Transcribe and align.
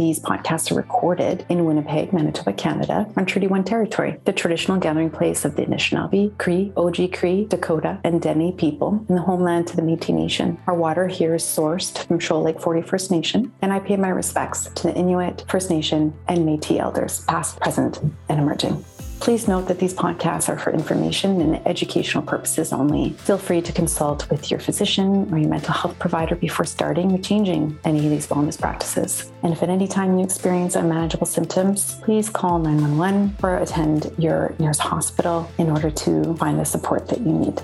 these 0.00 0.18
podcasts 0.18 0.72
are 0.72 0.76
recorded 0.76 1.44
in 1.50 1.66
Winnipeg, 1.66 2.10
Manitoba, 2.10 2.54
Canada, 2.54 3.06
on 3.18 3.26
Treaty 3.26 3.46
1 3.46 3.64
territory, 3.64 4.18
the 4.24 4.32
traditional 4.32 4.78
gathering 4.78 5.10
place 5.10 5.44
of 5.44 5.56
the 5.56 5.62
Anishinaabe, 5.66 6.38
Cree, 6.38 6.72
Oji-Cree, 6.74 7.44
Dakota, 7.44 8.00
and 8.02 8.22
Dene 8.22 8.56
people 8.56 9.04
in 9.10 9.14
the 9.14 9.20
homeland 9.20 9.66
to 9.66 9.76
the 9.76 9.82
Métis 9.82 10.14
Nation. 10.14 10.58
Our 10.66 10.74
water 10.74 11.06
here 11.06 11.34
is 11.34 11.42
sourced 11.42 11.98
from 12.06 12.18
Shoal 12.18 12.42
Lake 12.42 12.58
40 12.58 12.80
First 12.80 13.10
Nation, 13.10 13.52
and 13.60 13.74
I 13.74 13.78
pay 13.78 13.98
my 13.98 14.08
respects 14.08 14.70
to 14.74 14.84
the 14.84 14.94
Inuit, 14.94 15.44
First 15.48 15.68
Nation, 15.68 16.14
and 16.28 16.48
Métis 16.48 16.80
elders, 16.80 17.22
past, 17.26 17.60
present, 17.60 18.00
and 18.30 18.40
emerging. 18.40 18.82
Please 19.20 19.46
note 19.46 19.68
that 19.68 19.78
these 19.78 19.92
podcasts 19.92 20.48
are 20.48 20.58
for 20.58 20.72
information 20.72 21.42
and 21.42 21.66
educational 21.66 22.22
purposes 22.22 22.72
only. 22.72 23.10
Feel 23.10 23.36
free 23.36 23.60
to 23.60 23.70
consult 23.70 24.28
with 24.30 24.50
your 24.50 24.58
physician 24.58 25.28
or 25.30 25.36
your 25.36 25.50
mental 25.50 25.74
health 25.74 25.98
provider 25.98 26.34
before 26.34 26.64
starting 26.64 27.12
or 27.12 27.18
changing 27.18 27.78
any 27.84 27.98
of 27.98 28.10
these 28.10 28.28
wellness 28.28 28.58
practices. 28.58 29.30
And 29.42 29.52
if 29.52 29.62
at 29.62 29.68
any 29.68 29.86
time 29.86 30.18
you 30.18 30.24
experience 30.24 30.74
unmanageable 30.74 31.26
symptoms, 31.26 31.96
please 31.96 32.30
call 32.30 32.58
911 32.60 33.36
or 33.42 33.58
attend 33.58 34.10
your 34.16 34.54
nearest 34.58 34.80
hospital 34.80 35.50
in 35.58 35.68
order 35.68 35.90
to 35.90 36.34
find 36.36 36.58
the 36.58 36.64
support 36.64 37.06
that 37.08 37.20
you 37.20 37.32
need. 37.32 37.60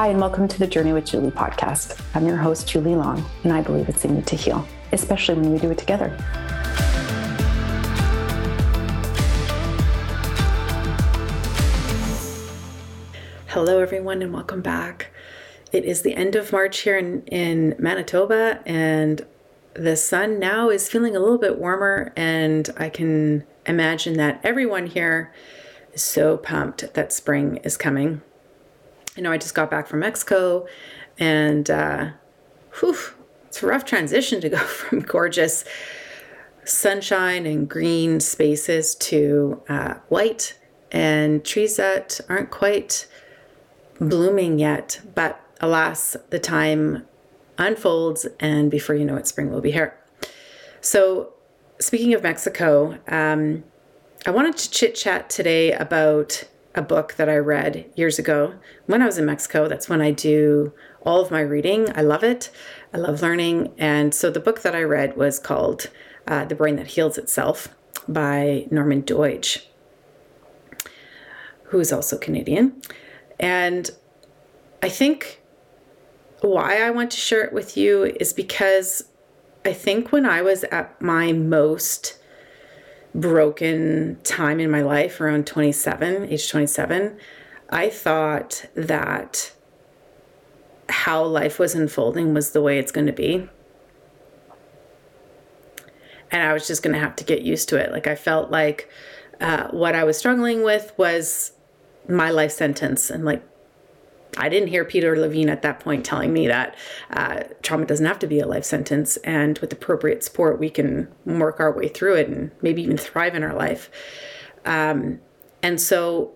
Hi, 0.00 0.06
and 0.06 0.18
welcome 0.18 0.48
to 0.48 0.58
the 0.58 0.66
Journey 0.66 0.94
with 0.94 1.04
Julie 1.04 1.30
podcast. 1.30 2.02
I'm 2.14 2.26
your 2.26 2.38
host, 2.38 2.66
Julie 2.66 2.94
Long, 2.94 3.22
and 3.44 3.52
I 3.52 3.60
believe 3.60 3.86
it's 3.86 4.02
in 4.02 4.16
you 4.16 4.22
to 4.22 4.34
heal, 4.34 4.66
especially 4.92 5.34
when 5.34 5.52
we 5.52 5.58
do 5.58 5.70
it 5.70 5.76
together. 5.76 6.08
Hello, 13.48 13.80
everyone, 13.80 14.22
and 14.22 14.32
welcome 14.32 14.62
back. 14.62 15.10
It 15.70 15.84
is 15.84 16.00
the 16.00 16.14
end 16.14 16.34
of 16.34 16.50
March 16.50 16.78
here 16.78 16.96
in, 16.96 17.20
in 17.26 17.76
Manitoba, 17.78 18.62
and 18.64 19.26
the 19.74 19.96
sun 19.96 20.38
now 20.38 20.70
is 20.70 20.88
feeling 20.88 21.14
a 21.14 21.20
little 21.20 21.36
bit 21.36 21.58
warmer, 21.58 22.14
and 22.16 22.70
I 22.78 22.88
can 22.88 23.44
imagine 23.66 24.14
that 24.14 24.40
everyone 24.42 24.86
here 24.86 25.30
is 25.92 26.00
so 26.00 26.38
pumped 26.38 26.94
that 26.94 27.12
spring 27.12 27.58
is 27.58 27.76
coming 27.76 28.22
you 29.20 29.24
know, 29.24 29.32
I 29.32 29.36
just 29.36 29.54
got 29.54 29.70
back 29.70 29.86
from 29.86 30.00
Mexico 30.00 30.66
and 31.18 31.68
uh, 31.70 32.12
whew, 32.78 32.96
it's 33.48 33.62
a 33.62 33.66
rough 33.66 33.84
transition 33.84 34.40
to 34.40 34.48
go 34.48 34.56
from 34.58 35.00
gorgeous 35.00 35.62
sunshine 36.64 37.44
and 37.44 37.68
green 37.68 38.20
spaces 38.20 38.94
to 38.94 39.62
uh, 39.68 39.96
white 40.08 40.58
and 40.90 41.44
trees 41.44 41.76
that 41.76 42.18
aren't 42.30 42.50
quite 42.50 43.06
blooming 44.00 44.58
yet. 44.58 45.02
But 45.14 45.38
alas, 45.60 46.16
the 46.30 46.38
time 46.38 47.06
unfolds, 47.58 48.26
and 48.40 48.70
before 48.70 48.94
you 48.94 49.04
know 49.04 49.16
it, 49.16 49.26
spring 49.26 49.50
will 49.50 49.60
be 49.60 49.70
here. 49.70 49.98
So, 50.80 51.34
speaking 51.78 52.14
of 52.14 52.22
Mexico, 52.22 52.98
um, 53.06 53.64
I 54.24 54.30
wanted 54.30 54.56
to 54.56 54.70
chit 54.70 54.94
chat 54.94 55.28
today 55.28 55.72
about 55.72 56.44
a 56.74 56.82
book 56.82 57.14
that 57.14 57.28
I 57.28 57.36
read 57.36 57.90
years 57.96 58.18
ago 58.18 58.54
when 58.86 59.02
I 59.02 59.06
was 59.06 59.18
in 59.18 59.26
Mexico. 59.26 59.68
That's 59.68 59.88
when 59.88 60.00
I 60.00 60.10
do 60.12 60.72
all 61.02 61.20
of 61.20 61.30
my 61.30 61.40
reading. 61.40 61.88
I 61.96 62.02
love 62.02 62.22
it. 62.22 62.50
I 62.94 62.98
love 62.98 63.22
learning. 63.22 63.72
And 63.78 64.14
so 64.14 64.30
the 64.30 64.40
book 64.40 64.62
that 64.62 64.74
I 64.74 64.82
read 64.82 65.16
was 65.16 65.38
called 65.38 65.90
uh, 66.26 66.44
The 66.44 66.54
Brain 66.54 66.76
That 66.76 66.88
Heals 66.88 67.18
Itself 67.18 67.68
by 68.06 68.66
Norman 68.70 69.02
Doidge, 69.02 69.64
who 71.64 71.80
is 71.80 71.92
also 71.92 72.16
Canadian. 72.18 72.80
And 73.38 73.90
I 74.82 74.88
think 74.88 75.42
why 76.40 76.82
I 76.82 76.90
want 76.90 77.10
to 77.10 77.16
share 77.16 77.42
it 77.42 77.52
with 77.52 77.76
you 77.76 78.04
is 78.04 78.32
because 78.32 79.02
I 79.64 79.72
think 79.72 80.12
when 80.12 80.24
I 80.24 80.40
was 80.42 80.64
at 80.64 81.00
my 81.02 81.32
most 81.32 82.18
broken 83.14 84.18
time 84.22 84.60
in 84.60 84.70
my 84.70 84.82
life 84.82 85.20
around 85.20 85.46
27, 85.46 86.24
age 86.24 86.48
27, 86.50 87.16
I 87.68 87.88
thought 87.88 88.66
that 88.74 89.52
how 90.88 91.24
life 91.24 91.58
was 91.58 91.74
unfolding 91.74 92.34
was 92.34 92.50
the 92.50 92.62
way 92.62 92.78
it's 92.78 92.92
going 92.92 93.06
to 93.06 93.12
be. 93.12 93.48
And 96.32 96.42
I 96.42 96.52
was 96.52 96.66
just 96.66 96.82
going 96.82 96.94
to 96.94 97.00
have 97.00 97.16
to 97.16 97.24
get 97.24 97.42
used 97.42 97.68
to 97.70 97.76
it. 97.76 97.90
Like, 97.90 98.06
I 98.06 98.14
felt 98.14 98.50
like 98.50 98.88
uh, 99.40 99.68
what 99.68 99.94
I 99.94 100.04
was 100.04 100.16
struggling 100.16 100.62
with 100.62 100.92
was 100.96 101.52
my 102.08 102.30
life 102.30 102.52
sentence. 102.52 103.10
And 103.10 103.24
like, 103.24 103.42
I 104.36 104.48
didn't 104.48 104.68
hear 104.68 104.84
Peter 104.84 105.18
Levine 105.18 105.48
at 105.48 105.62
that 105.62 105.80
point 105.80 106.04
telling 106.04 106.32
me 106.32 106.46
that 106.46 106.76
uh, 107.10 107.44
trauma 107.62 107.86
doesn't 107.86 108.06
have 108.06 108.18
to 108.20 108.26
be 108.26 108.40
a 108.40 108.46
life 108.46 108.64
sentence, 108.64 109.16
and 109.18 109.58
with 109.58 109.72
appropriate 109.72 110.22
support, 110.22 110.58
we 110.58 110.70
can 110.70 111.08
work 111.24 111.60
our 111.60 111.72
way 111.72 111.88
through 111.88 112.16
it 112.16 112.28
and 112.28 112.50
maybe 112.62 112.82
even 112.82 112.96
thrive 112.96 113.34
in 113.34 113.42
our 113.42 113.54
life. 113.54 113.90
Um, 114.64 115.20
and 115.62 115.80
so, 115.80 116.32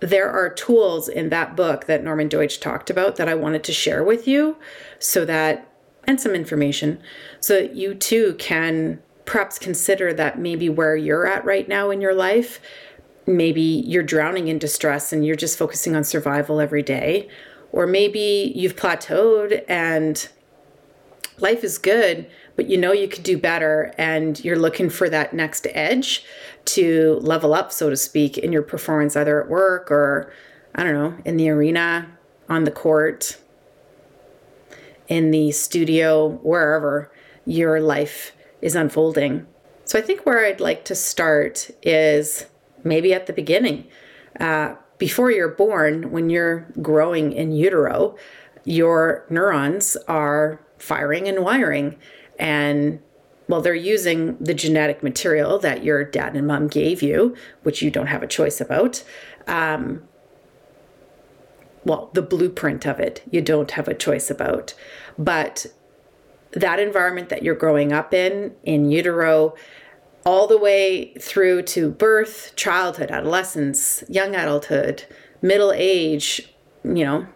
there 0.00 0.30
are 0.30 0.52
tools 0.52 1.08
in 1.08 1.30
that 1.30 1.56
book 1.56 1.86
that 1.86 2.04
Norman 2.04 2.28
Doidge 2.28 2.60
talked 2.60 2.90
about 2.90 3.16
that 3.16 3.28
I 3.28 3.34
wanted 3.34 3.64
to 3.64 3.72
share 3.72 4.02
with 4.04 4.26
you, 4.28 4.56
so 4.98 5.24
that 5.24 5.70
and 6.06 6.20
some 6.20 6.34
information, 6.34 7.00
so 7.40 7.54
that 7.54 7.74
you 7.74 7.94
too 7.94 8.34
can 8.38 9.00
perhaps 9.24 9.58
consider 9.58 10.12
that 10.12 10.38
maybe 10.38 10.68
where 10.68 10.96
you're 10.96 11.26
at 11.26 11.44
right 11.44 11.66
now 11.66 11.90
in 11.90 12.00
your 12.00 12.14
life 12.14 12.60
maybe 13.26 13.60
you're 13.60 14.02
drowning 14.02 14.48
in 14.48 14.58
distress 14.58 15.12
and 15.12 15.24
you're 15.24 15.36
just 15.36 15.58
focusing 15.58 15.96
on 15.96 16.04
survival 16.04 16.60
every 16.60 16.82
day. 16.82 17.28
Or 17.72 17.86
maybe 17.86 18.52
you've 18.54 18.76
plateaued 18.76 19.64
and 19.68 20.28
life 21.38 21.64
is 21.64 21.78
good, 21.78 22.30
but 22.56 22.68
you 22.68 22.76
know 22.76 22.92
you 22.92 23.08
could 23.08 23.24
do 23.24 23.36
better 23.36 23.92
and 23.98 24.42
you're 24.44 24.58
looking 24.58 24.90
for 24.90 25.08
that 25.08 25.34
next 25.34 25.66
edge 25.72 26.24
to 26.66 27.18
level 27.22 27.52
up, 27.52 27.72
so 27.72 27.90
to 27.90 27.96
speak, 27.96 28.38
in 28.38 28.52
your 28.52 28.62
performance, 28.62 29.16
either 29.16 29.42
at 29.42 29.48
work 29.48 29.90
or, 29.90 30.32
I 30.74 30.84
don't 30.84 30.94
know, 30.94 31.18
in 31.24 31.36
the 31.36 31.50
arena, 31.50 32.16
on 32.48 32.64
the 32.64 32.70
court, 32.70 33.38
in 35.08 35.30
the 35.30 35.50
studio, 35.50 36.38
wherever 36.42 37.10
your 37.44 37.80
life 37.80 38.32
is 38.62 38.74
unfolding. 38.74 39.46
So 39.84 39.98
I 39.98 40.02
think 40.02 40.24
where 40.24 40.44
I'd 40.44 40.60
like 40.60 40.84
to 40.86 40.94
start 40.94 41.70
is 41.82 42.46
maybe 42.84 43.12
at 43.12 43.26
the 43.26 43.32
beginning. 43.32 43.86
Uh, 44.38 44.74
before 44.98 45.30
you're 45.30 45.48
born, 45.48 46.10
when 46.12 46.30
you're 46.30 46.66
growing 46.80 47.32
in 47.32 47.52
utero, 47.52 48.16
your 48.64 49.26
neurons 49.28 49.96
are 50.08 50.60
firing 50.78 51.28
and 51.28 51.44
wiring. 51.44 51.96
And 52.38 53.00
well, 53.48 53.60
they're 53.60 53.74
using 53.74 54.36
the 54.38 54.54
genetic 54.54 55.02
material 55.02 55.58
that 55.58 55.84
your 55.84 56.04
dad 56.04 56.34
and 56.34 56.46
mom 56.46 56.68
gave 56.68 57.02
you, 57.02 57.36
which 57.62 57.82
you 57.82 57.90
don't 57.90 58.06
have 58.06 58.22
a 58.22 58.26
choice 58.26 58.60
about. 58.60 59.04
Um, 59.46 60.04
well, 61.84 62.10
the 62.14 62.22
blueprint 62.22 62.86
of 62.86 62.98
it, 62.98 63.22
you 63.30 63.42
don't 63.42 63.72
have 63.72 63.88
a 63.88 63.94
choice 63.94 64.30
about. 64.30 64.74
But 65.18 65.66
that 66.52 66.78
environment 66.78 67.28
that 67.28 67.42
you're 67.42 67.54
growing 67.54 67.92
up 67.92 68.14
in, 68.14 68.54
in 68.62 68.90
utero, 68.90 69.54
all 70.24 70.46
the 70.46 70.58
way 70.58 71.12
through 71.14 71.62
to 71.62 71.90
birth, 71.90 72.54
childhood, 72.56 73.10
adolescence, 73.10 74.02
young 74.08 74.34
adulthood, 74.34 75.04
middle 75.42 75.72
age, 75.72 76.54
you 76.82 77.04
know, 77.04 77.26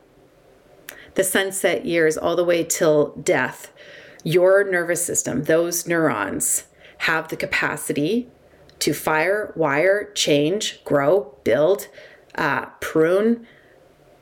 the 1.15 1.25
sunset 1.25 1.85
years, 1.85 2.17
all 2.17 2.37
the 2.37 2.45
way 2.45 2.65
till 2.65 3.15
death, 3.17 3.73
your 4.25 4.65
nervous 4.65 5.05
system, 5.05 5.45
those 5.45 5.87
neurons, 5.87 6.65
have 6.99 7.29
the 7.29 7.37
capacity 7.37 8.29
to 8.79 8.93
fire, 8.93 9.53
wire, 9.57 10.11
change, 10.15 10.83
grow, 10.85 11.35
build, 11.45 11.89
uh, 12.37 12.67
prune, 12.81 13.47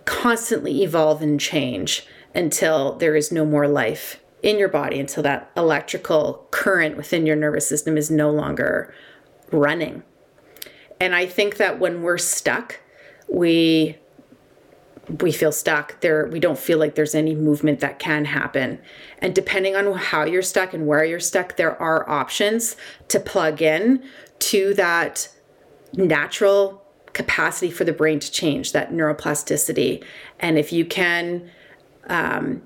constantly 0.05 0.83
evolve 0.83 1.23
and 1.23 1.39
change 1.41 2.07
until 2.35 2.97
there 2.97 3.17
is 3.17 3.31
no 3.31 3.45
more 3.45 3.69
life 3.69 4.21
in 4.43 4.59
your 4.59 4.69
body 4.69 5.01
until 5.01 5.23
that 5.23 5.51
electrical 5.57 6.46
current 6.67 6.97
within 6.97 7.27
your 7.27 7.37
nervous 7.37 7.69
system 7.69 7.97
is 7.97 8.11
no 8.11 8.29
longer 8.29 8.93
running. 9.53 10.03
And 10.99 11.15
I 11.15 11.25
think 11.25 11.59
that 11.59 11.79
when 11.79 12.03
we're 12.03 12.19
stuck, 12.19 12.81
we 13.29 13.97
we 15.21 15.31
feel 15.31 15.53
stuck. 15.53 16.01
There 16.01 16.27
we 16.27 16.41
don't 16.41 16.59
feel 16.59 16.79
like 16.79 16.97
there's 16.97 17.15
any 17.15 17.37
movement 17.37 17.79
that 17.81 18.01
can 18.01 18.25
happen. 18.25 18.81
And 19.19 19.33
depending 19.33 19.77
on 19.77 19.93
how 19.93 20.25
you're 20.25 20.43
stuck 20.43 20.75
and 20.75 20.89
where 20.89 21.05
you're 21.05 21.21
stuck 21.21 21.55
there 21.55 21.81
are 21.81 22.09
options 22.11 22.75
to 23.09 23.21
plug 23.21 23.63
in 23.63 24.03
to 24.51 24.75
that 24.75 25.29
natural 25.93 26.83
capacity 27.13 27.71
for 27.71 27.85
the 27.85 27.93
brain 27.93 28.19
to 28.19 28.31
change 28.33 28.73
that 28.73 28.91
neuroplasticity. 28.91 30.03
And 30.41 30.59
if 30.59 30.73
you 30.73 30.85
can 30.85 31.49
um, 32.09 32.63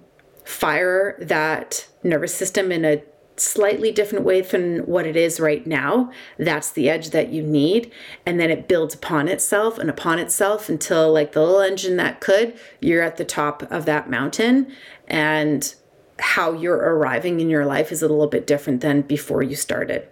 fire 0.46 1.19
that 1.20 1.87
nervous 2.03 2.35
system 2.35 2.73
in 2.73 2.87
a 2.87 3.03
slightly 3.40 3.90
different 3.90 4.25
way 4.25 4.40
than 4.42 4.81
what 4.81 5.06
it 5.06 5.16
is 5.16 5.40
right 5.40 5.66
now. 5.66 6.12
That's 6.38 6.70
the 6.70 6.88
edge 6.88 7.10
that 7.10 7.31
you 7.31 7.42
need. 7.42 7.92
And 8.26 8.38
then 8.38 8.50
it 8.50 8.69
builds 8.69 8.94
upon 8.94 9.28
itself 9.28 9.78
and 9.78 9.88
upon 9.88 10.19
itself 10.19 10.69
until, 10.69 11.12
like 11.12 11.32
the 11.32 11.40
little 11.40 11.60
engine 11.60 11.96
that 11.96 12.20
could, 12.20 12.58
you're 12.81 13.02
at 13.02 13.16
the 13.16 13.25
top 13.25 13.62
of 13.70 13.87
that 13.87 14.10
mountain. 14.10 14.72
And 15.08 15.75
how 16.19 16.52
you're 16.52 16.76
arriving 16.76 17.40
in 17.40 17.48
your 17.48 17.64
life 17.64 17.90
is 17.90 18.02
a 18.02 18.08
little 18.08 18.26
bit 18.26 18.46
different 18.46 18.81
than 18.81 19.02
before 19.02 19.43
you 19.43 19.56
started. 19.56 20.06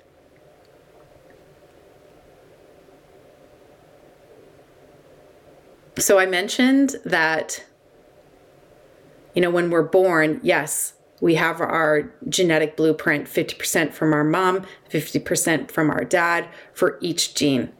So 5.98 6.18
I 6.18 6.26
mentioned 6.26 6.96
that, 7.04 7.64
you 9.34 9.42
know, 9.42 9.50
when 9.50 9.68
we're 9.68 9.82
born, 9.82 10.40
yes, 10.42 10.94
we 11.20 11.34
have 11.34 11.60
our 11.60 12.12
genetic 12.28 12.76
blueprint 12.76 13.26
50% 13.26 13.92
from 13.92 14.12
our 14.12 14.24
mom, 14.24 14.66
50% 14.90 15.70
from 15.70 15.90
our 15.90 16.04
dad 16.04 16.48
for 16.72 16.98
each 17.00 17.34
gene. 17.34 17.72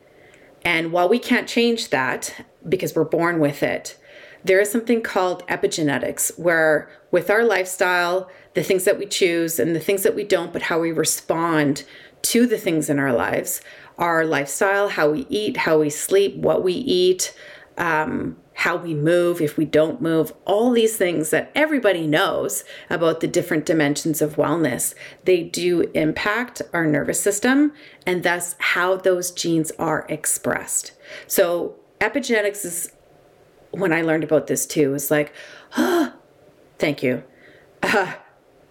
And 0.65 0.93
while 0.93 1.09
we 1.09 1.19
can't 1.19 1.49
change 1.49 1.91
that 1.91 2.45
because 2.69 2.95
we're 2.95 3.05
born 3.05 3.39
with 3.39 3.63
it, 3.63 3.97
there 4.45 4.61
is 4.61 4.71
something 4.71 5.03
called 5.03 5.47
epigenetics 5.47 6.39
where, 6.39 6.89
with 7.11 7.31
our 7.31 7.45
lifestyle, 7.45 8.31
the 8.55 8.63
things 8.63 8.85
that 8.85 8.99
we 8.99 9.07
choose 9.07 9.59
and 9.59 9.75
the 9.75 9.81
things 9.81 10.03
that 10.03 10.15
we 10.15 10.25
don't, 10.25 10.53
but 10.53 10.63
how 10.63 10.81
we 10.81 10.93
respond 10.93 11.85
to 12.23 12.47
the 12.47 12.59
things 12.59 12.91
in 12.91 12.99
our 12.99 13.13
lives, 13.13 13.61
our 13.99 14.25
lifestyle, 14.25 14.89
how 14.89 15.11
we 15.11 15.27
eat, 15.29 15.59
how 15.59 15.79
we 15.79 15.91
sleep, 15.91 16.37
what 16.37 16.63
we 16.63 16.73
eat, 16.73 17.35
um, 17.77 18.37
how 18.59 18.75
we 18.75 18.93
move, 18.93 19.41
if 19.41 19.57
we 19.57 19.65
don't 19.65 20.03
move, 20.03 20.33
all 20.45 20.73
these 20.73 20.97
things 20.97 21.31
that 21.31 21.49
everybody 21.55 22.09
knows 22.09 22.65
about 22.91 23.21
the 23.21 23.27
different 23.29 23.65
dimensions 23.65 24.21
of 24.21 24.35
wellness, 24.35 24.97
they 25.23 25.45
do 25.45 25.83
impact 25.95 26.61
our 26.73 26.85
nervous 26.85 27.21
system 27.21 27.73
and 28.05 28.25
thus 28.25 28.57
how 28.59 28.97
those 28.97 29.31
genes 29.31 29.71
are 29.79 30.05
expressed. 30.09 30.91
So, 31.29 31.77
epigenetics 32.01 32.65
is 32.65 32.91
when 33.71 33.93
I 33.93 34.03
learned 34.03 34.25
about 34.25 34.49
this 34.49 34.67
too, 34.67 34.91
was 34.91 35.09
like, 35.09 35.33
oh, 35.77 36.13
thank 36.81 37.01
you. 37.01 37.23
Uh, 37.81 38.15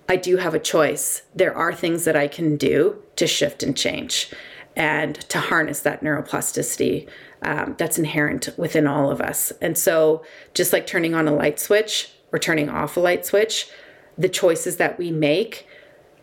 I 0.09 0.17
do 0.17 0.35
have 0.35 0.53
a 0.53 0.59
choice. 0.59 1.21
There 1.33 1.55
are 1.55 1.73
things 1.73 2.03
that 2.03 2.17
I 2.17 2.27
can 2.27 2.57
do 2.57 3.01
to 3.15 3.25
shift 3.25 3.63
and 3.63 3.75
change 3.75 4.33
and 4.77 5.15
to 5.27 5.39
harness 5.39 5.81
that 5.81 6.01
neuroplasticity 6.01 7.09
um, 7.41 7.75
that's 7.77 7.97
inherent 7.97 8.49
within 8.57 8.87
all 8.87 9.11
of 9.11 9.19
us. 9.19 9.51
And 9.59 9.77
so, 9.77 10.23
just 10.53 10.71
like 10.71 10.87
turning 10.87 11.13
on 11.13 11.27
a 11.27 11.33
light 11.33 11.59
switch 11.59 12.11
or 12.31 12.39
turning 12.39 12.69
off 12.69 12.95
a 12.95 12.99
light 12.99 13.25
switch, 13.25 13.69
the 14.17 14.29
choices 14.29 14.77
that 14.77 14.97
we 14.97 15.11
make 15.11 15.67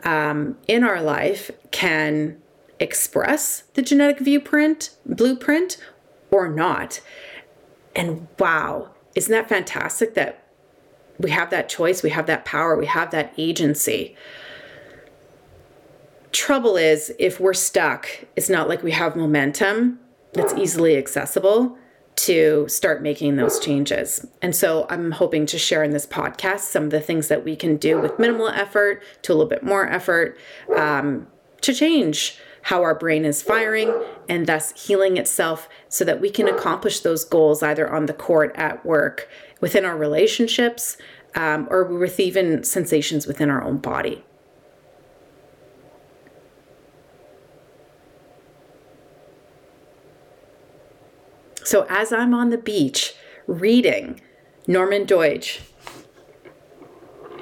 um, 0.05 0.57
in 0.69 0.85
our 0.85 1.03
life 1.03 1.51
can 1.73 2.41
express 2.79 3.63
the 3.75 3.83
genetic 3.83 4.19
viewprint, 4.19 4.95
blueprint, 5.05 5.77
or 6.31 6.49
not. 6.49 7.01
And 7.97 8.29
wow, 8.39 8.91
isn't 9.15 9.33
that 9.33 9.49
fantastic 9.49 10.15
that 10.15 10.47
we 11.19 11.31
have 11.31 11.51
that 11.51 11.69
choice, 11.69 12.03
we 12.03 12.11
have 12.11 12.27
that 12.27 12.45
power, 12.45 12.77
we 12.77 12.87
have 12.87 13.11
that 13.11 13.33
agency? 13.37 14.17
Trouble 16.35 16.77
is, 16.77 17.15
if 17.21 17.39
we're 17.39 17.55
stuck, 17.55 18.09
it's 18.35 18.51
not 18.51 18.69
like 18.69 18.83
we 18.83 18.91
have 18.91 19.15
momentum 19.15 20.01
that's 20.33 20.53
easily 20.55 20.97
accessible 20.97 21.79
to 22.17 22.67
start 22.69 23.03
making 23.03 23.37
those 23.37 23.61
changes. 23.61 24.27
And 24.43 24.55
so 24.55 24.85
I'm 24.91 25.13
hoping 25.13 25.47
to 25.47 25.59
share 25.59 25.85
in 25.85 25.93
this 25.93 26.07
podcast 26.07 26.61
some 26.63 26.85
of 26.85 26.91
the 26.91 27.01
things 27.01 27.29
that 27.29 27.45
we 27.45 27.55
can 27.55 27.77
do 27.77 28.01
with 28.01 28.19
minimal 28.19 28.49
effort 28.49 29.01
to 29.23 29.33
a 29.33 29.35
little 29.35 29.49
bit 29.49 29.63
more 29.63 29.89
effort 29.89 30.37
um, 30.77 31.29
to 31.61 31.73
change 31.73 32.41
how 32.63 32.83
our 32.83 32.97
brain 32.97 33.25
is 33.25 33.41
firing 33.41 33.95
and 34.29 34.49
thus 34.49 34.73
healing 34.87 35.17
itself 35.17 35.69
so 35.89 36.05
that 36.05 36.21
we 36.21 36.31
can 36.31 36.49
accomplish 36.49 36.99
those 36.99 37.25
goals 37.25 37.63
either 37.63 37.89
on 37.89 38.07
the 38.07 38.13
court, 38.13 38.51
at 38.57 38.85
work, 38.85 39.29
within 39.61 39.85
our 39.85 39.97
relationships, 39.97 40.97
um, 41.37 41.69
or 41.71 41.85
with 41.85 42.19
even 42.19 42.65
sensations 42.65 43.25
within 43.25 43.51
our 43.51 43.63
own 43.63 43.79
body. 43.79 44.25
So 51.65 51.87
as 51.89 52.13
I'm 52.13 52.35
on 52.35 52.51
the 52.51 52.59
beach 52.59 53.15
reading 53.47 54.21
Norman 54.67 55.07
Doidge, 55.07 55.61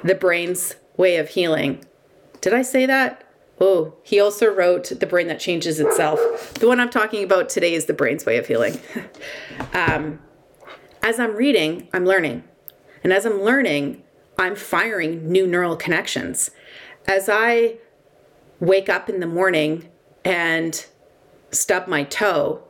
The 0.03 0.15
Brain's 0.15 0.75
Way 0.97 1.17
of 1.17 1.29
Healing. 1.29 1.83
Did 2.41 2.53
I 2.53 2.61
say 2.61 2.85
that? 2.85 3.23
Oh, 3.59 3.95
he 4.03 4.19
also 4.19 4.47
wrote 4.47 4.91
The 4.99 5.05
Brain 5.05 5.27
That 5.27 5.39
Changes 5.39 5.79
Itself. 5.79 6.53
The 6.55 6.67
one 6.67 6.79
I'm 6.79 6.89
talking 6.89 7.23
about 7.23 7.49
today 7.49 7.73
is 7.73 7.85
The 7.85 7.93
Brain's 7.93 8.25
Way 8.25 8.37
of 8.37 8.47
Healing. 8.47 8.79
um, 9.73 10.19
as 11.01 11.19
I'm 11.19 11.35
reading, 11.35 11.87
I'm 11.93 12.05
learning. 12.05 12.43
And 13.03 13.13
as 13.13 13.25
I'm 13.25 13.41
learning, 13.41 14.03
I'm 14.37 14.55
firing 14.55 15.29
new 15.31 15.45
neural 15.45 15.75
connections. 15.75 16.51
As 17.07 17.29
I 17.29 17.75
wake 18.59 18.89
up 18.89 19.09
in 19.09 19.19
the 19.19 19.27
morning 19.27 19.89
and 20.23 20.85
stub 21.51 21.87
my 21.87 22.03
toe, 22.03 22.63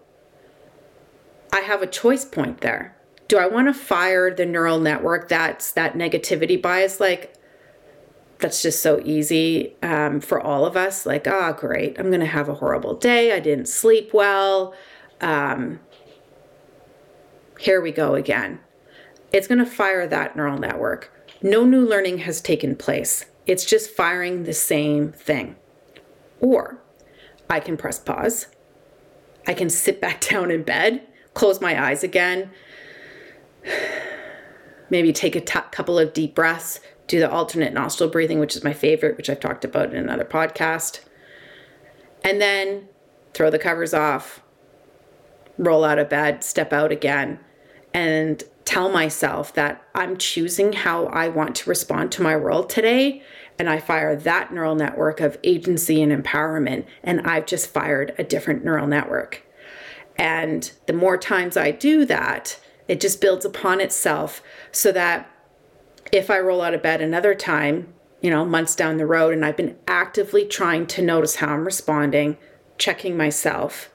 I 1.54 1.60
have 1.60 1.84
a 1.84 1.88
choice 1.88 2.26
point 2.26 2.62
there. 2.62 2.98
Do 3.28 3.38
I 3.38 3.46
want 3.46 3.68
to 3.68 3.76
fire 3.76 4.34
the 4.34 4.46
neural 4.46 4.80
network 4.80 5.30
that's 5.30 5.72
that 5.74 5.94
negativity 5.94 6.60
bias? 6.60 7.00
Like, 7.00 7.36
that's 8.40 8.64
just 8.64 8.82
so 8.82 9.00
easy 9.06 9.76
um, 9.84 10.20
for 10.20 10.42
all 10.42 10.66
of 10.66 10.76
us. 10.76 11.06
Like, 11.06 11.28
oh, 11.28 11.54
great, 11.54 12.00
I'm 12.00 12.08
going 12.08 12.22
to 12.22 12.26
have 12.26 12.50
a 12.50 12.56
horrible 12.56 12.96
day. 12.96 13.34
I 13.34 13.40
didn't 13.40 13.68
sleep 13.68 14.14
well. 14.16 14.74
Um, 15.22 15.80
here 17.60 17.80
we 17.80 17.92
go 17.92 18.16
again. 18.16 18.60
It's 19.32 19.48
going 19.48 19.60
to 19.60 19.66
fire 19.66 20.08
that 20.08 20.36
neural 20.36 20.58
network. 20.58 21.12
No 21.44 21.64
new 21.64 21.86
learning 21.86 22.20
has 22.20 22.42
taken 22.42 22.76
place. 22.76 23.26
It's 23.46 23.64
just 23.64 23.92
firing 23.92 24.44
the 24.44 24.54
same 24.54 25.12
thing. 25.12 25.56
Or 26.42 26.82
I 27.48 27.60
can 27.60 27.78
press 27.78 28.00
pause. 28.00 28.48
I 29.46 29.54
can 29.54 29.70
sit 29.70 30.02
back 30.02 30.20
down 30.30 30.50
in 30.50 30.64
bed 30.64 31.08
close 31.34 31.62
my 31.62 31.82
eyes 31.82 32.04
again. 32.04 32.52
Maybe 34.90 35.14
take 35.14 35.36
a 35.36 35.42
t- 35.42 35.60
couple 35.72 35.98
of 35.98 36.14
deep 36.14 36.36
breaths, 36.36 36.80
do 37.08 37.20
the 37.20 37.32
alternate 37.32 37.74
nostril 37.74 38.10
breathing, 38.10 38.40
which 38.40 38.56
is 38.56 38.64
my 38.64 38.74
favorite, 38.74 39.18
which 39.18 39.30
I've 39.30 39.40
talked 39.40 39.66
about 39.66 39.92
in 39.92 39.98
another 39.98 40.26
podcast. 40.26 41.02
And 42.24 42.40
then 42.40 42.88
throw 43.34 43.50
the 43.50 43.60
covers 43.60 43.94
off, 43.94 44.42
roll 45.58 45.84
out 45.84 46.00
of 46.00 46.10
bed, 46.10 46.44
step 46.44 46.72
out 46.72 46.92
again, 46.92 47.40
and 47.94 48.44
tell 48.66 48.90
myself 48.90 49.54
that 49.54 49.84
I'm 49.94 50.18
choosing 50.18 50.74
how 50.74 51.06
I 51.08 51.28
want 51.28 51.56
to 51.58 51.70
respond 51.70 52.12
to 52.14 52.22
my 52.22 52.36
world 52.38 52.70
today. 52.70 53.24
And 53.60 53.70
I 53.70 53.80
fire 53.80 54.16
that 54.16 54.52
neural 54.52 54.76
network 54.76 55.20
of 55.20 55.38
agency 55.44 56.02
and 56.02 56.12
empowerment, 56.12 56.86
and 57.04 57.22
I've 57.22 57.46
just 57.46 57.70
fired 57.70 58.16
a 58.18 58.24
different 58.24 58.66
neural 58.66 58.88
network. 58.88 59.44
And 60.18 60.72
the 60.86 60.94
more 60.94 61.18
times 61.18 61.58
I 61.58 61.72
do 61.72 62.06
that, 62.06 62.60
it 62.88 63.00
just 63.02 63.22
builds 63.22 63.46
upon 63.46 63.82
itself 63.82 64.42
so 64.72 64.92
that 64.92 65.30
if 66.12 66.30
I 66.30 66.40
roll 66.40 66.62
out 66.62 66.74
of 66.74 66.84
bed 66.84 67.02
another 67.02 67.34
time, 67.34 67.94
you 68.22 68.30
know, 68.30 68.46
months 68.46 68.76
down 68.76 68.98
the 68.98 69.06
road, 69.06 69.34
and 69.34 69.46
I've 69.46 69.58
been 69.58 69.78
actively 69.88 70.46
trying 70.46 70.88
to 70.88 71.02
notice 71.02 71.38
how 71.38 71.48
I'm 71.48 71.66
responding, 71.66 72.38
checking 72.78 73.18
myself, 73.18 73.90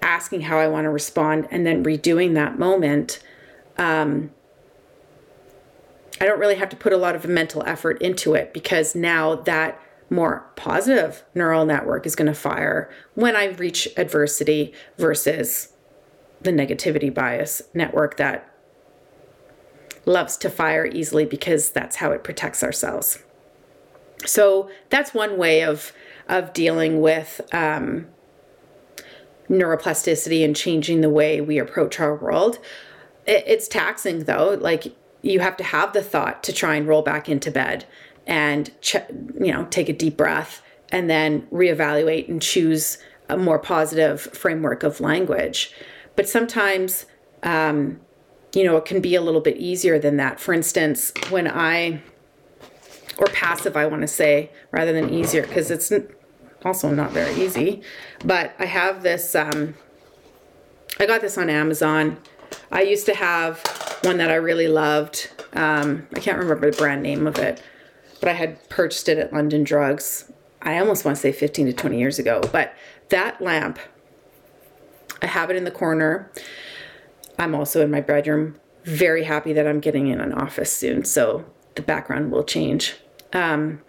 asking 0.00 0.42
how 0.42 0.58
I 0.58 0.68
want 0.68 0.84
to 0.84 0.90
respond, 0.90 1.48
and 1.50 1.64
then 1.66 1.84
redoing 1.84 2.34
that 2.34 2.58
moment, 2.58 3.22
um, 3.78 4.30
I 6.20 6.26
don't 6.26 6.38
really 6.38 6.54
have 6.54 6.68
to 6.68 6.76
put 6.76 6.92
a 6.92 6.96
lot 6.96 7.16
of 7.16 7.26
mental 7.26 7.64
effort 7.66 8.00
into 8.00 8.34
it 8.34 8.52
because 8.52 8.94
now 8.94 9.34
that 9.34 9.80
more 10.12 10.46
positive 10.56 11.24
neural 11.34 11.64
network 11.64 12.06
is 12.06 12.14
going 12.14 12.26
to 12.26 12.34
fire 12.34 12.90
when 13.14 13.34
I 13.34 13.46
reach 13.46 13.88
adversity 13.96 14.72
versus 14.98 15.72
the 16.40 16.52
negativity 16.52 17.12
bias 17.12 17.62
network 17.72 18.16
that 18.18 18.48
loves 20.04 20.36
to 20.36 20.50
fire 20.50 20.86
easily 20.86 21.24
because 21.24 21.70
that's 21.70 21.96
how 21.96 22.12
it 22.12 22.22
protects 22.22 22.62
ourselves. 22.62 23.22
So 24.26 24.70
that's 24.90 25.14
one 25.14 25.36
way 25.36 25.62
of 25.62 25.92
of 26.28 26.52
dealing 26.52 27.00
with 27.00 27.40
um, 27.52 28.06
neuroplasticity 29.50 30.44
and 30.44 30.54
changing 30.54 31.00
the 31.00 31.10
way 31.10 31.40
we 31.40 31.58
approach 31.58 31.98
our 31.98 32.14
world. 32.14 32.58
It, 33.26 33.44
it's 33.46 33.66
taxing 33.66 34.24
though. 34.24 34.56
Like 34.60 34.94
you 35.22 35.40
have 35.40 35.56
to 35.56 35.64
have 35.64 35.92
the 35.92 36.02
thought 36.02 36.42
to 36.44 36.52
try 36.52 36.76
and 36.76 36.86
roll 36.86 37.02
back 37.02 37.28
into 37.28 37.50
bed 37.50 37.86
and 38.26 38.70
you 39.40 39.52
know 39.52 39.66
take 39.70 39.88
a 39.88 39.92
deep 39.92 40.16
breath 40.16 40.62
and 40.90 41.08
then 41.08 41.42
reevaluate 41.52 42.28
and 42.28 42.40
choose 42.40 42.98
a 43.28 43.36
more 43.36 43.58
positive 43.58 44.20
framework 44.20 44.82
of 44.82 45.00
language 45.00 45.72
but 46.16 46.28
sometimes 46.28 47.06
um, 47.42 48.00
you 48.54 48.64
know 48.64 48.76
it 48.76 48.84
can 48.84 49.00
be 49.00 49.14
a 49.14 49.20
little 49.20 49.40
bit 49.40 49.56
easier 49.56 49.98
than 49.98 50.16
that 50.16 50.38
for 50.38 50.52
instance 50.52 51.12
when 51.30 51.48
i 51.48 52.00
or 53.18 53.26
passive, 53.26 53.76
I 53.76 53.86
want 53.86 54.02
to 54.02 54.08
say, 54.08 54.50
rather 54.70 54.92
than 54.92 55.12
easier, 55.12 55.42
because 55.42 55.70
it's 55.70 55.92
also 56.64 56.90
not 56.90 57.10
very 57.12 57.34
easy. 57.40 57.82
But 58.24 58.54
I 58.58 58.66
have 58.66 59.02
this, 59.02 59.34
um, 59.34 59.74
I 60.98 61.06
got 61.06 61.20
this 61.20 61.38
on 61.38 61.50
Amazon. 61.50 62.18
I 62.70 62.82
used 62.82 63.06
to 63.06 63.14
have 63.14 63.60
one 64.02 64.18
that 64.18 64.30
I 64.30 64.36
really 64.36 64.68
loved. 64.68 65.30
Um, 65.52 66.06
I 66.14 66.20
can't 66.20 66.38
remember 66.38 66.70
the 66.70 66.76
brand 66.76 67.02
name 67.02 67.26
of 67.26 67.38
it, 67.38 67.62
but 68.22 68.28
I 68.28 68.34
had 68.34 68.68
purchased 68.68 69.08
it 69.08 69.18
at 69.18 69.32
London 69.32 69.64
Drugs. 69.64 70.30
I 70.62 70.78
almost 70.78 71.04
want 71.04 71.16
to 71.16 71.20
say 71.20 71.32
15 71.32 71.66
to 71.66 71.72
20 71.72 71.98
years 71.98 72.20
ago. 72.20 72.40
But 72.52 72.72
that 73.08 73.42
lamp, 73.42 73.80
I 75.20 75.26
have 75.26 75.50
it 75.50 75.56
in 75.56 75.64
the 75.64 75.72
corner. 75.72 76.30
I'm 77.36 77.52
also 77.52 77.82
in 77.82 77.90
my 77.90 78.00
bedroom. 78.00 78.60
Very 78.84 79.24
happy 79.24 79.52
that 79.54 79.66
I'm 79.66 79.80
getting 79.80 80.06
in 80.06 80.20
an 80.20 80.32
office 80.32 80.72
soon. 80.72 81.04
So 81.04 81.44
the 81.74 81.82
background 81.82 82.30
will 82.30 82.44
change. 82.44 82.94
Um, 83.32 83.82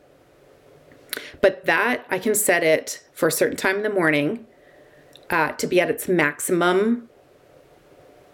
but 1.39 1.65
that 1.65 2.03
I 2.09 2.17
can 2.17 2.33
set 2.33 2.63
it 2.63 3.03
for 3.13 3.27
a 3.27 3.31
certain 3.31 3.55
time 3.55 3.77
in 3.77 3.83
the 3.83 3.89
morning 3.91 4.47
uh, 5.29 5.51
to 5.51 5.67
be 5.67 5.79
at 5.79 5.91
its 5.91 6.07
maximum 6.07 7.07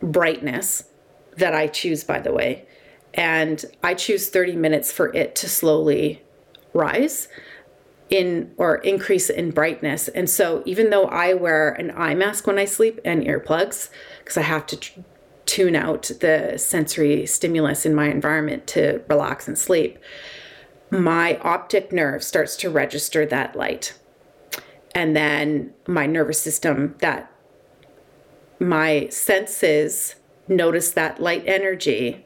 brightness 0.01 0.85
that 1.35 1.53
I 1.53 1.67
choose, 1.67 2.05
by 2.05 2.21
the 2.21 2.31
way. 2.31 2.68
And 3.13 3.65
I 3.83 3.93
choose 3.93 4.29
30 4.29 4.55
minutes 4.55 4.91
for 4.91 5.13
it 5.15 5.35
to 5.37 5.49
slowly 5.49 6.21
rise 6.73 7.27
in 8.09 8.51
or 8.57 8.77
increase 8.77 9.29
in 9.29 9.51
brightness. 9.51 10.07
And 10.09 10.29
so 10.29 10.63
even 10.65 10.89
though 10.89 11.05
I 11.05 11.33
wear 11.33 11.71
an 11.71 11.91
eye 11.95 12.15
mask 12.15 12.47
when 12.47 12.57
I 12.57 12.65
sleep 12.65 12.99
and 13.05 13.23
earplugs, 13.23 13.89
because 14.19 14.37
I 14.37 14.41
have 14.41 14.65
to 14.67 15.03
tune 15.45 15.75
out 15.75 16.11
the 16.19 16.55
sensory 16.57 17.25
stimulus 17.25 17.85
in 17.85 17.95
my 17.95 18.07
environment 18.09 18.67
to 18.67 19.01
relax 19.09 19.47
and 19.47 19.57
sleep, 19.57 19.97
my 20.91 21.37
optic 21.39 21.91
nerve 21.91 22.23
starts 22.23 22.55
to 22.57 22.69
register 22.69 23.25
that 23.25 23.55
light. 23.55 23.93
And 24.95 25.15
then 25.15 25.73
my 25.87 26.07
nervous 26.07 26.41
system, 26.41 26.95
that 26.99 27.31
my 28.59 29.07
senses 29.09 30.15
notice 30.47 30.91
that 30.91 31.21
light 31.21 31.43
energy 31.45 32.25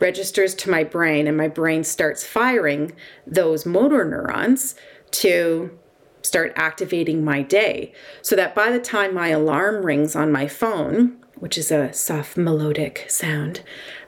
registers 0.00 0.54
to 0.56 0.70
my 0.70 0.84
brain, 0.84 1.26
and 1.26 1.36
my 1.36 1.48
brain 1.48 1.84
starts 1.84 2.26
firing 2.26 2.92
those 3.26 3.66
motor 3.66 4.04
neurons 4.04 4.74
to 5.12 5.78
start 6.22 6.52
activating 6.56 7.24
my 7.24 7.42
day. 7.42 7.92
So 8.22 8.34
that 8.36 8.54
by 8.54 8.70
the 8.70 8.80
time 8.80 9.14
my 9.14 9.28
alarm 9.28 9.84
rings 9.84 10.16
on 10.16 10.32
my 10.32 10.48
phone, 10.48 11.16
which 11.36 11.58
is 11.58 11.70
a 11.70 11.92
soft 11.92 12.36
melodic 12.36 13.06
sound, 13.08 13.62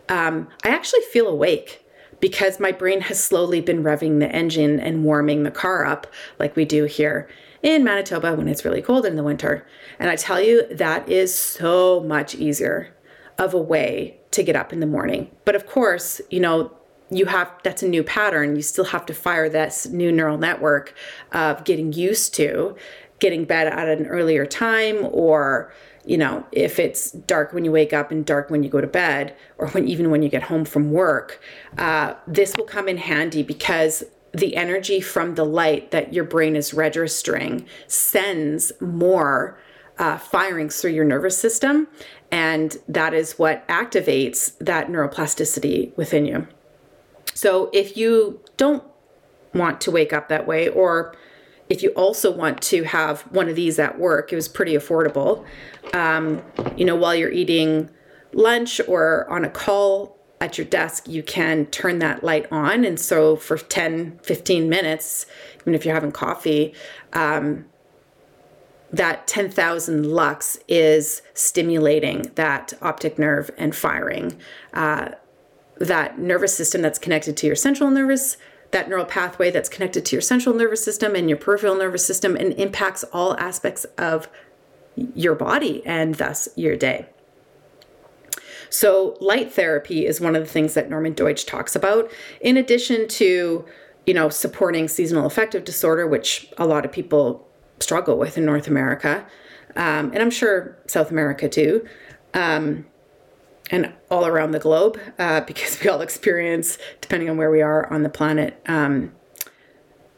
um, 0.09 0.49
I 0.65 0.71
actually 0.71 1.03
feel 1.13 1.27
awake 1.27 1.85
because 2.21 2.59
my 2.59 2.73
brain 2.73 3.03
has 3.03 3.23
slowly 3.23 3.61
been 3.61 3.83
revving 3.83 4.21
the 4.21 4.31
engine 4.31 4.81
and 4.81 5.05
warming 5.05 5.43
the 5.43 5.51
car 5.51 5.85
up 5.85 6.07
like 6.39 6.57
we 6.57 6.65
do 6.65 6.85
here 6.85 7.29
in 7.63 7.85
Manitoba 7.85 8.35
when 8.35 8.49
it's 8.49 8.65
really 8.65 8.81
cold 8.81 9.05
in 9.05 9.17
the 9.17 9.23
winter. 9.23 9.67
And 9.99 10.09
I 10.09 10.17
tell 10.17 10.41
you, 10.41 10.67
that 10.71 11.09
is 11.09 11.35
so 11.35 12.01
much 12.01 12.35
easier 12.35 12.96
of 13.39 13.55
a 13.55 13.61
way 13.61 14.19
to 14.31 14.43
get 14.43 14.57
up 14.57 14.73
in 14.73 14.81
the 14.81 14.87
morning. 14.87 15.31
But 15.45 15.55
of 15.55 15.67
course, 15.67 16.21
you 16.31 16.41
know, 16.41 16.73
you 17.11 17.27
have 17.27 17.53
that's 17.63 17.83
a 17.83 17.89
new 17.89 18.03
pattern. 18.03 18.57
You 18.57 18.63
still 18.63 18.87
have 18.87 19.07
to 19.07 19.15
fire 19.15 19.49
that 19.51 19.87
new 19.91 20.11
neural 20.11 20.39
network 20.39 20.95
of 21.33 21.65
getting 21.65 21.93
used 21.93 22.35
to 22.35 22.77
getting 23.19 23.45
bed 23.45 23.67
at 23.67 23.89
an 23.89 24.07
earlier 24.07 24.45
time 24.45 24.99
or 25.11 25.73
you 26.05 26.17
know, 26.17 26.47
if 26.53 26.79
it's 26.79 27.11
dark 27.11 27.53
when 27.53 27.65
you 27.65 27.73
wake 27.73 27.93
up 27.93 28.13
and 28.13 28.25
dark 28.25 28.49
when 28.49 28.63
you 28.63 28.71
go 28.71 28.81
to 28.81 28.87
bed, 28.87 29.35
or 29.59 29.67
when 29.71 29.89
even 29.89 30.09
when 30.09 30.23
you 30.23 30.29
get 30.29 30.45
home 30.45 30.65
from 30.65 30.93
work, 30.93 31.41
uh, 31.79 32.15
this 32.29 32.55
will 32.57 32.65
come 32.65 32.89
in 32.89 32.97
handy 32.97 33.43
because 33.43 34.05
the 34.31 34.55
energy 34.55 35.01
from 35.01 35.35
the 35.35 35.45
light 35.45 35.91
that 35.91 36.15
your 36.15 36.23
brain 36.23 36.55
is 36.55 36.73
registering 36.73 37.67
sends 37.89 38.71
more 38.81 39.59
uh, 39.99 40.19
firings 40.19 40.81
through 40.81 40.93
your 40.93 41.05
nervous 41.05 41.39
system, 41.39 41.89
and 42.31 42.77
that 42.89 43.15
is 43.15 43.39
what 43.39 43.67
activates 43.69 44.57
that 44.59 44.89
neuroplasticity 44.89 45.97
within 45.97 46.27
you. 46.27 46.47
So 47.35 47.71
if 47.73 47.97
you 47.97 48.41
don't 48.57 48.85
want 49.55 49.81
to 49.83 49.91
wake 49.91 50.13
up 50.13 50.29
that 50.29 50.47
way, 50.47 50.69
or 50.69 51.15
if 51.69 51.83
you 51.83 51.91
also 51.91 52.31
want 52.31 52.63
to 52.63 52.85
have 52.85 53.23
one 53.23 53.49
of 53.49 53.57
these 53.57 53.79
at 53.79 53.99
work, 53.99 54.33
it 54.33 54.37
was 54.37 54.49
pretty 54.49 54.75
affordable. 54.75 55.45
Um, 55.93 56.43
you 56.77 56.85
know, 56.85 56.97
while 56.97 57.15
you're 57.15 57.31
eating 57.31 57.91
lunch 58.33 58.81
or 58.87 59.29
on 59.31 59.45
a 59.45 59.51
call 59.51 60.17
at 60.41 60.59
your 60.59 60.67
desk, 60.67 61.09
you 61.09 61.23
can 61.23 61.67
turn 61.67 61.99
that 62.01 62.23
light 62.23 62.51
on. 62.53 62.85
And 62.85 63.01
so 63.01 63.37
for 63.37 63.57
10, 63.57 64.21
15 64.23 64.69
minutes, 64.69 65.27
even 65.61 65.75
if 65.75 65.85
you're 65.85 65.95
having 65.95 66.13
coffee, 66.13 66.75
um, 67.15 67.65
that 68.93 69.27
10,000 69.27 70.07
lux 70.07 70.59
is 70.69 71.23
stimulating 71.35 72.31
that 72.37 72.73
optic 72.81 73.19
nerve 73.19 73.51
and 73.59 73.75
firing 73.75 74.39
uh, 74.75 75.11
that 75.79 76.19
nervous 76.19 76.57
system 76.57 76.83
that's 76.83 76.99
connected 76.99 77.37
to 77.37 77.47
your 77.47 77.57
central 77.57 77.91
nervous 77.91 78.37
that 78.71 78.89
neural 78.89 79.05
pathway 79.05 79.51
that's 79.51 79.69
connected 79.69 80.05
to 80.05 80.17
your 80.17 80.21
central 80.21 80.55
nervous 80.55 80.85
system 80.85 81.15
and 81.15 81.29
your 81.29 81.39
peripheral 81.39 81.77
nervous 81.77 82.05
system 82.05 82.37
and 82.37 82.53
impacts 82.55 83.05
all 83.13 83.37
aspects 83.39 83.85
of 83.97 84.29
your 84.97 85.35
body 85.35 85.85
and 85.87 86.17
thus 86.17 86.49
your 86.57 86.77
day. 86.77 87.07
So, 88.69 89.17
light 89.21 89.53
therapy 89.53 90.07
is 90.07 90.21
one 90.21 90.35
of 90.35 90.43
the 90.43 90.51
things 90.51 90.75
that 90.75 90.91
Norman 90.91 91.15
Doidge 91.15 91.47
talks 91.47 91.77
about, 91.77 92.11
in 92.41 92.57
addition 92.57 93.07
to, 93.09 93.65
you 94.05 94.15
know, 94.15 94.29
supporting 94.29 94.89
seasonal 94.89 95.27
affective 95.27 95.65
disorder, 95.65 96.07
which 96.07 96.53
a 96.59 96.67
lot 96.67 96.85
of 96.85 96.91
people 96.91 97.46
struggle 97.81 98.17
with 98.17 98.39
in 98.39 98.45
North 98.45 98.69
America, 98.69 99.27
um, 99.77 100.11
and 100.13 100.19
I'm 100.19 100.31
sure 100.31 100.77
South 100.87 101.11
America 101.11 101.49
too. 101.49 101.87
Um, 102.35 102.87
and 103.71 103.93
all 104.11 104.27
around 104.27 104.53
the 104.53 104.59
globe 104.59 104.99
uh, 105.19 105.41
because 105.47 105.81
we 105.83 105.89
all 105.89 106.01
experience, 106.01 106.79
depending 107.01 107.29
on 107.29 107.37
where 107.37 107.51
we 107.51 107.63
are 107.63 107.91
on 107.93 108.03
the 108.03 108.09
planet, 108.09 108.61
um, 108.67 109.13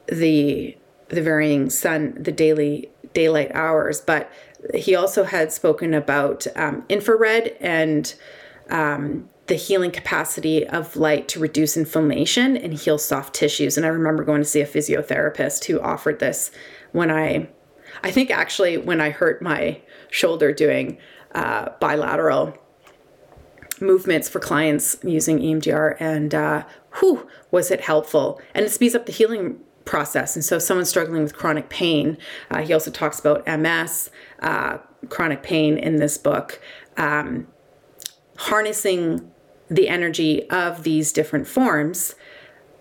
the 0.07 0.77
the 1.09 1.23
varying 1.23 1.71
sun, 1.71 2.15
the 2.21 2.33
daily 2.33 2.91
daylight 3.15 3.50
hours. 3.55 4.00
But 4.00 4.31
he 4.75 4.95
also 4.95 5.25
had 5.25 5.53
spoken 5.53 5.95
about 5.95 6.47
um, 6.55 6.85
infrared 6.88 7.57
and 7.61 8.15
um, 8.69 9.29
the 9.47 9.55
healing 9.55 9.91
capacity 9.91 10.67
of 10.67 10.97
light 10.97 11.27
to 11.29 11.41
reduce 11.41 11.77
inflammation 11.77 12.57
and 12.57 12.75
heal 12.75 12.99
soft 12.99 13.35
tissues. 13.35 13.77
And 13.77 13.87
I 13.87 13.88
remember 13.88 14.23
going 14.23 14.43
to 14.43 14.49
see 14.49 14.61
a 14.61 14.67
physiotherapist 14.67 15.65
who 15.65 15.81
offered 15.81 16.19
this 16.19 16.50
when 16.92 17.11
I, 17.11 17.49
I 18.02 18.11
think 18.11 18.30
actually 18.30 18.76
when 18.76 19.00
I 19.00 19.11
hurt 19.11 19.42
my 19.42 19.80
shoulder 20.11 20.52
doing 20.52 20.99
uh, 21.35 21.71
bilateral 21.80 22.57
movements 23.80 24.28
for 24.28 24.40
clients 24.40 24.97
using 25.02 25.38
EMDR, 25.38 25.97
and 26.00 26.35
uh, 26.35 26.64
whew, 26.99 27.28
was 27.50 27.71
it 27.71 27.83
helpful? 27.83 28.40
And 28.54 28.64
it 28.64 28.71
speeds 28.71 28.95
up 28.95 29.07
the 29.07 29.12
healing 29.12 29.61
process. 29.85 30.37
And 30.37 30.45
so, 30.45 30.57
if 30.57 30.62
someone's 30.62 30.88
struggling 30.88 31.23
with 31.23 31.35
chronic 31.35 31.68
pain, 31.68 32.18
uh, 32.50 32.62
he 32.62 32.73
also 32.73 32.90
talks 32.90 33.18
about 33.18 33.47
MS, 33.47 34.11
uh, 34.40 34.78
chronic 35.09 35.42
pain 35.42 35.78
in 35.78 35.97
this 35.97 36.18
book, 36.18 36.61
um, 36.97 37.47
harnessing 38.37 39.30
the 39.71 39.88
energy 39.88 40.49
of 40.50 40.83
these 40.83 41.12
different 41.12 41.47
forms 41.47 42.14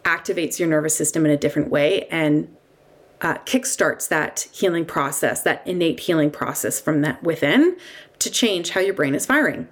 activates 0.03 0.57
your 0.57 0.69
nervous 0.69 0.95
system 0.95 1.25
in 1.25 1.31
a 1.31 1.37
different 1.37 1.69
way 1.69 2.07
and 2.09 2.47
uh, 3.21 3.35
kickstarts 3.39 4.07
that 4.09 4.47
healing 4.51 4.85
process, 4.85 5.41
that 5.41 5.65
innate 5.65 6.01
healing 6.01 6.31
process 6.31 6.79
from 6.79 7.01
that 7.01 7.23
within 7.23 7.77
to 8.19 8.29
change 8.29 8.71
how 8.71 8.81
your 8.81 8.93
brain 8.93 9.15
is 9.15 9.25
firing. 9.25 9.67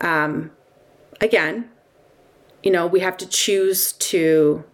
Um, 0.00 0.50
again, 1.20 1.70
you 2.62 2.70
know, 2.70 2.86
we 2.86 3.00
have 3.00 3.16
to 3.18 3.28
choose 3.28 3.92
to 3.92 4.64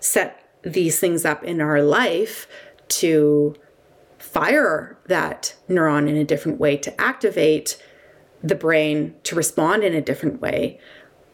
set 0.00 0.48
these 0.62 0.98
things 0.98 1.24
up 1.24 1.42
in 1.44 1.60
our 1.60 1.80
life 1.82 2.46
to 2.88 3.54
fire 4.18 4.98
that 5.06 5.54
neuron 5.68 6.08
in 6.08 6.16
a 6.16 6.24
different 6.24 6.60
way, 6.60 6.76
to 6.76 7.00
activate 7.00 7.82
the 8.42 8.54
brain 8.54 9.14
to 9.22 9.34
respond 9.34 9.82
in 9.82 9.94
a 9.94 10.00
different 10.00 10.40
way. 10.40 10.78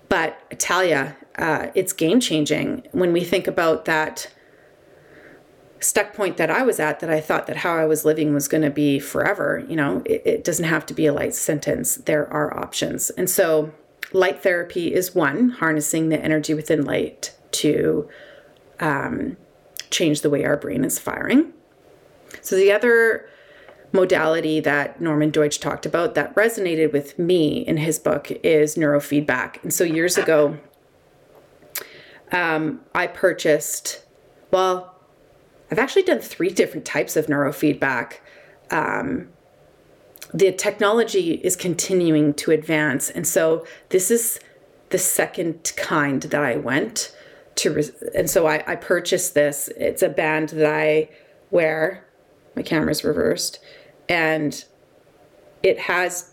But 0.08 0.40
Italia, 0.50 1.16
uh, 1.38 1.68
it's 1.74 1.92
game 1.92 2.20
changing 2.20 2.86
when 2.92 3.12
we 3.12 3.24
think 3.24 3.46
about 3.46 3.84
that 3.86 4.32
stuck 5.80 6.14
point 6.14 6.36
that 6.36 6.50
I 6.50 6.62
was 6.62 6.80
at 6.80 7.00
that 7.00 7.10
I 7.10 7.20
thought 7.20 7.46
that 7.46 7.58
how 7.58 7.76
I 7.76 7.84
was 7.84 8.04
living 8.04 8.32
was 8.32 8.48
going 8.48 8.62
to 8.62 8.70
be 8.70 8.98
forever. 8.98 9.64
You 9.68 9.76
know, 9.76 10.02
it, 10.04 10.22
it, 10.24 10.44
doesn't 10.44 10.64
have 10.64 10.86
to 10.86 10.94
be 10.94 11.06
a 11.06 11.12
light 11.12 11.34
sentence. 11.34 11.96
There 11.96 12.30
are 12.32 12.56
options. 12.56 13.10
And 13.10 13.28
so, 13.28 13.72
light 14.12 14.42
therapy 14.42 14.94
is 14.94 15.14
one, 15.14 15.50
harnessing 15.50 16.08
the 16.08 16.22
energy 16.22 16.54
within 16.54 16.84
light 16.84 17.34
to 17.52 18.08
um, 18.80 19.36
change 19.90 20.22
the 20.22 20.30
way 20.30 20.44
our 20.44 20.56
brain 20.56 20.84
is 20.84 20.98
firing. 20.98 21.52
So, 22.40 22.56
the 22.56 22.72
other 22.72 23.28
modality 23.92 24.60
that 24.60 25.00
Norman 25.00 25.30
Doidge 25.30 25.60
talked 25.60 25.86
about 25.86 26.14
that 26.14 26.34
resonated 26.34 26.92
with 26.92 27.18
me 27.18 27.58
in 27.66 27.78
his 27.78 27.98
book 27.98 28.30
is 28.42 28.76
neurofeedback. 28.76 29.62
And 29.62 29.72
so, 29.72 29.84
years 29.84 30.16
ago, 30.16 30.58
um, 32.32 32.80
I 32.94 33.06
purchased, 33.06 34.04
well, 34.50 34.95
I've 35.70 35.78
actually 35.78 36.02
done 36.02 36.20
three 36.20 36.50
different 36.50 36.84
types 36.84 37.16
of 37.16 37.26
neurofeedback. 37.26 38.14
Um, 38.70 39.28
the 40.32 40.52
technology 40.52 41.34
is 41.34 41.56
continuing 41.56 42.34
to 42.34 42.50
advance. 42.50 43.10
And 43.10 43.26
so 43.26 43.66
this 43.90 44.10
is 44.10 44.40
the 44.90 44.98
second 44.98 45.72
kind 45.76 46.22
that 46.22 46.42
I 46.42 46.56
went 46.56 47.14
to. 47.56 47.82
and 48.14 48.28
so 48.28 48.46
I, 48.46 48.62
I 48.66 48.76
purchased 48.76 49.34
this. 49.34 49.68
It's 49.76 50.02
a 50.02 50.08
band 50.08 50.50
that 50.50 50.72
I 50.72 51.08
wear. 51.50 52.06
My 52.54 52.62
camera's 52.62 53.04
reversed. 53.04 53.58
And 54.08 54.64
it 55.62 55.78
has 55.80 56.32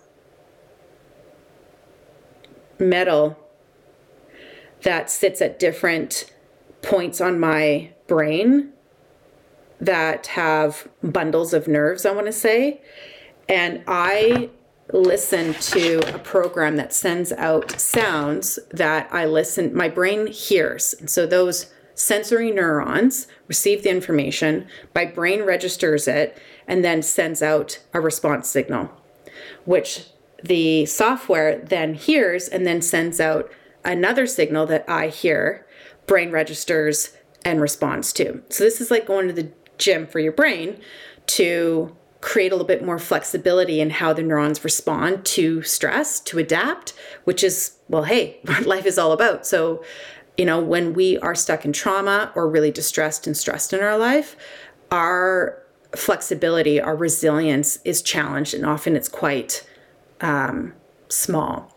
metal 2.80 3.38
that 4.82 5.10
sits 5.10 5.42
at 5.42 5.60
different 5.60 6.32
points 6.82 7.22
on 7.22 7.40
my 7.40 7.90
brain 8.08 8.74
that 9.86 10.28
have 10.28 10.88
bundles 11.04 11.54
of 11.54 11.68
nerves, 11.68 12.06
I 12.06 12.12
want 12.12 12.28
to 12.28 12.32
say. 12.32 12.82
And 13.50 13.84
I 13.88 14.50
listen 14.92 15.54
to 15.54 16.16
a 16.16 16.20
program 16.20 16.78
that 16.78 16.94
sends 16.94 17.32
out 17.34 17.80
sounds 17.80 18.60
that 18.72 19.10
I 19.12 19.26
listen, 19.26 19.76
my 19.76 19.90
brain 19.90 20.28
hears. 20.28 20.96
So 21.06 21.26
those 21.26 21.72
sensory 21.96 22.52
neurons 22.52 23.28
receive 23.48 23.84
the 23.84 23.90
information, 23.90 24.68
my 24.96 25.06
brain 25.06 25.44
registers 25.44 26.08
it, 26.08 26.38
and 26.68 26.84
then 26.84 27.02
sends 27.02 27.42
out 27.42 27.80
a 27.94 28.00
response 28.00 28.48
signal, 28.48 28.90
which 29.66 30.08
the 30.44 30.86
software 30.86 31.60
then 31.60 31.94
hears 31.94 32.48
and 32.48 32.66
then 32.66 32.82
sends 32.82 33.20
out 33.20 33.52
another 33.84 34.26
signal 34.26 34.66
that 34.68 34.86
I 34.88 35.08
hear, 35.08 35.66
brain 36.08 36.32
registers 36.32 37.16
and 37.46 37.62
responds 37.62 38.14
to. 38.14 38.42
So 38.50 38.64
this 38.64 38.80
is 38.80 38.90
like 38.90 39.06
going 39.06 39.28
to 39.28 39.34
the 39.34 39.52
gym 39.78 40.08
for 40.08 40.20
your 40.20 40.32
brain 40.32 40.80
to 41.26 41.96
create 42.24 42.54
a 42.54 42.56
little 42.56 42.66
bit 42.66 42.84
more 42.84 42.98
flexibility 42.98 43.82
in 43.82 43.90
how 43.90 44.14
the 44.14 44.24
neurons 44.24 44.64
respond 44.64 45.26
to 45.26 45.62
stress, 45.62 46.22
to 46.22 46.40
adapt, 46.40 46.94
which 47.26 47.44
is, 47.44 47.74
well, 47.90 48.04
hey, 48.04 48.40
what 48.46 48.66
life 48.66 48.86
is 48.86 48.98
all 48.98 49.12
about. 49.12 49.46
So, 49.46 49.84
you 50.38 50.46
know, 50.46 50.60
when 50.60 50.94
we 50.94 51.18
are 51.20 51.36
stuck 51.36 51.66
in 51.66 51.74
trauma 51.74 52.32
or 52.34 52.50
really 52.50 52.72
distressed 52.72 53.28
and 53.28 53.36
stressed 53.36 53.74
in 53.74 53.82
our 53.82 53.98
life, 53.98 54.38
our 54.90 55.62
flexibility, 55.96 56.80
our 56.80 56.96
resilience 56.96 57.78
is 57.84 58.02
challenged, 58.02 58.54
and 58.54 58.66
often 58.66 58.96
it's 58.96 59.10
quite 59.10 59.68
um, 60.22 60.74
small. 61.10 61.76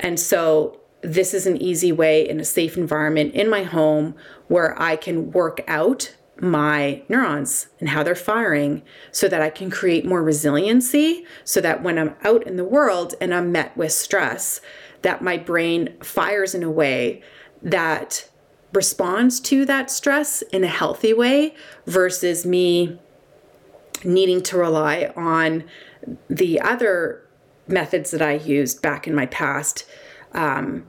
And 0.00 0.18
so, 0.20 0.80
this 1.02 1.32
is 1.32 1.46
an 1.46 1.56
easy 1.62 1.92
way 1.92 2.28
in 2.28 2.40
a 2.40 2.44
safe 2.44 2.76
environment 2.76 3.34
in 3.34 3.48
my 3.48 3.62
home 3.62 4.16
where 4.48 4.80
I 4.80 4.96
can 4.96 5.30
work 5.30 5.62
out 5.68 6.14
my 6.40 7.02
neurons 7.08 7.68
and 7.80 7.88
how 7.88 8.02
they're 8.02 8.14
firing 8.14 8.82
so 9.10 9.28
that 9.28 9.40
I 9.40 9.50
can 9.50 9.70
create 9.70 10.04
more 10.04 10.22
resiliency 10.22 11.24
so 11.44 11.60
that 11.60 11.82
when 11.82 11.98
I'm 11.98 12.14
out 12.24 12.46
in 12.46 12.56
the 12.56 12.64
world 12.64 13.14
and 13.20 13.34
I'm 13.34 13.52
met 13.52 13.76
with 13.76 13.92
stress 13.92 14.60
that 15.02 15.22
my 15.22 15.36
brain 15.38 15.96
fires 16.02 16.54
in 16.54 16.62
a 16.62 16.70
way 16.70 17.22
that 17.62 18.28
responds 18.72 19.40
to 19.40 19.64
that 19.64 19.90
stress 19.90 20.42
in 20.42 20.62
a 20.62 20.68
healthy 20.68 21.12
way 21.12 21.54
versus 21.86 22.44
me 22.44 22.98
needing 24.04 24.42
to 24.42 24.58
rely 24.58 25.12
on 25.16 25.64
the 26.28 26.60
other 26.60 27.26
methods 27.66 28.10
that 28.10 28.22
I 28.22 28.34
used 28.34 28.82
back 28.82 29.06
in 29.06 29.14
my 29.14 29.26
past 29.26 29.86
um, 30.32 30.86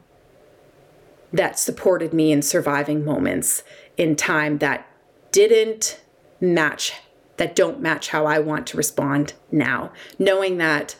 that 1.31 1.57
supported 1.57 2.13
me 2.13 2.31
in 2.31 2.41
surviving 2.41 3.05
moments 3.05 3.63
in 3.95 4.15
time 4.15 4.57
that 4.59 4.87
didn't 5.31 5.99
match, 6.39 6.93
that 7.37 7.55
don't 7.55 7.79
match 7.79 8.09
how 8.09 8.25
I 8.25 8.39
want 8.39 8.67
to 8.67 8.77
respond 8.77 9.33
now. 9.51 9.91
Knowing 10.17 10.57
that, 10.57 10.95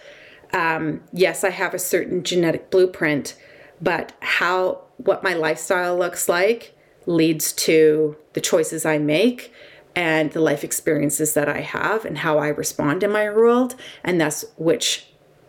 um, 0.53 1.01
yes, 1.11 1.43
I 1.43 1.49
have 1.49 1.73
a 1.73 1.79
certain 1.79 2.23
genetic 2.23 2.69
blueprint, 2.69 3.35
but 3.81 4.13
how, 4.21 4.81
what 4.97 5.23
my 5.23 5.33
lifestyle 5.33 5.97
looks 5.97 6.29
like 6.29 6.75
leads 7.05 7.53
to 7.53 8.17
the 8.33 8.41
choices 8.41 8.85
I 8.85 8.97
make 8.97 9.51
and 9.95 10.31
the 10.31 10.41
life 10.41 10.63
experiences 10.63 11.33
that 11.33 11.49
I 11.49 11.61
have 11.61 12.05
and 12.05 12.19
how 12.19 12.37
I 12.37 12.49
respond 12.49 13.01
in 13.03 13.11
my 13.11 13.29
world, 13.29 13.75
and 14.03 14.21
thus 14.21 14.45
which 14.55 15.06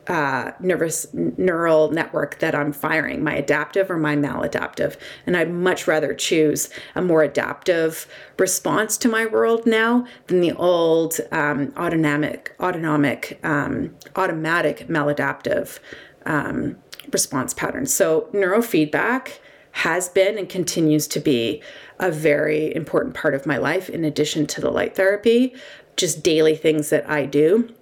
uh, 0.08 0.52
nervous 0.58 1.06
neural 1.12 1.90
network 1.90 2.38
that 2.38 2.54
I'm 2.54 2.72
firing, 2.72 3.22
my 3.22 3.34
adaptive 3.34 3.90
or 3.90 3.98
my 3.98 4.16
maladaptive. 4.16 4.96
And 5.26 5.36
I'd 5.36 5.50
much 5.50 5.86
rather 5.86 6.14
choose 6.14 6.70
a 6.94 7.02
more 7.02 7.22
adaptive 7.22 8.06
response 8.38 8.96
to 8.98 9.08
my 9.08 9.26
world 9.26 9.66
now 9.66 10.06
than 10.26 10.40
the 10.40 10.52
old 10.52 11.20
um, 11.30 11.74
autonomic, 11.76 12.54
autonomic, 12.58 13.38
um, 13.44 13.94
automatic 14.16 14.88
maladaptive 14.88 15.78
um, 16.24 16.76
response 17.12 17.52
patterns. 17.52 17.92
So 17.92 18.28
neurofeedback 18.32 19.38
has 19.72 20.08
been 20.08 20.38
and 20.38 20.48
continues 20.48 21.06
to 21.08 21.20
be 21.20 21.62
a 21.98 22.10
very 22.10 22.74
important 22.74 23.14
part 23.14 23.34
of 23.34 23.44
my 23.44 23.58
life 23.58 23.90
in 23.90 24.04
addition 24.04 24.46
to 24.46 24.60
the 24.60 24.70
light 24.70 24.96
therapy, 24.96 25.54
just 25.96 26.22
daily 26.22 26.56
things 26.56 26.88
that 26.90 27.08
I 27.08 27.26
do 27.26 27.74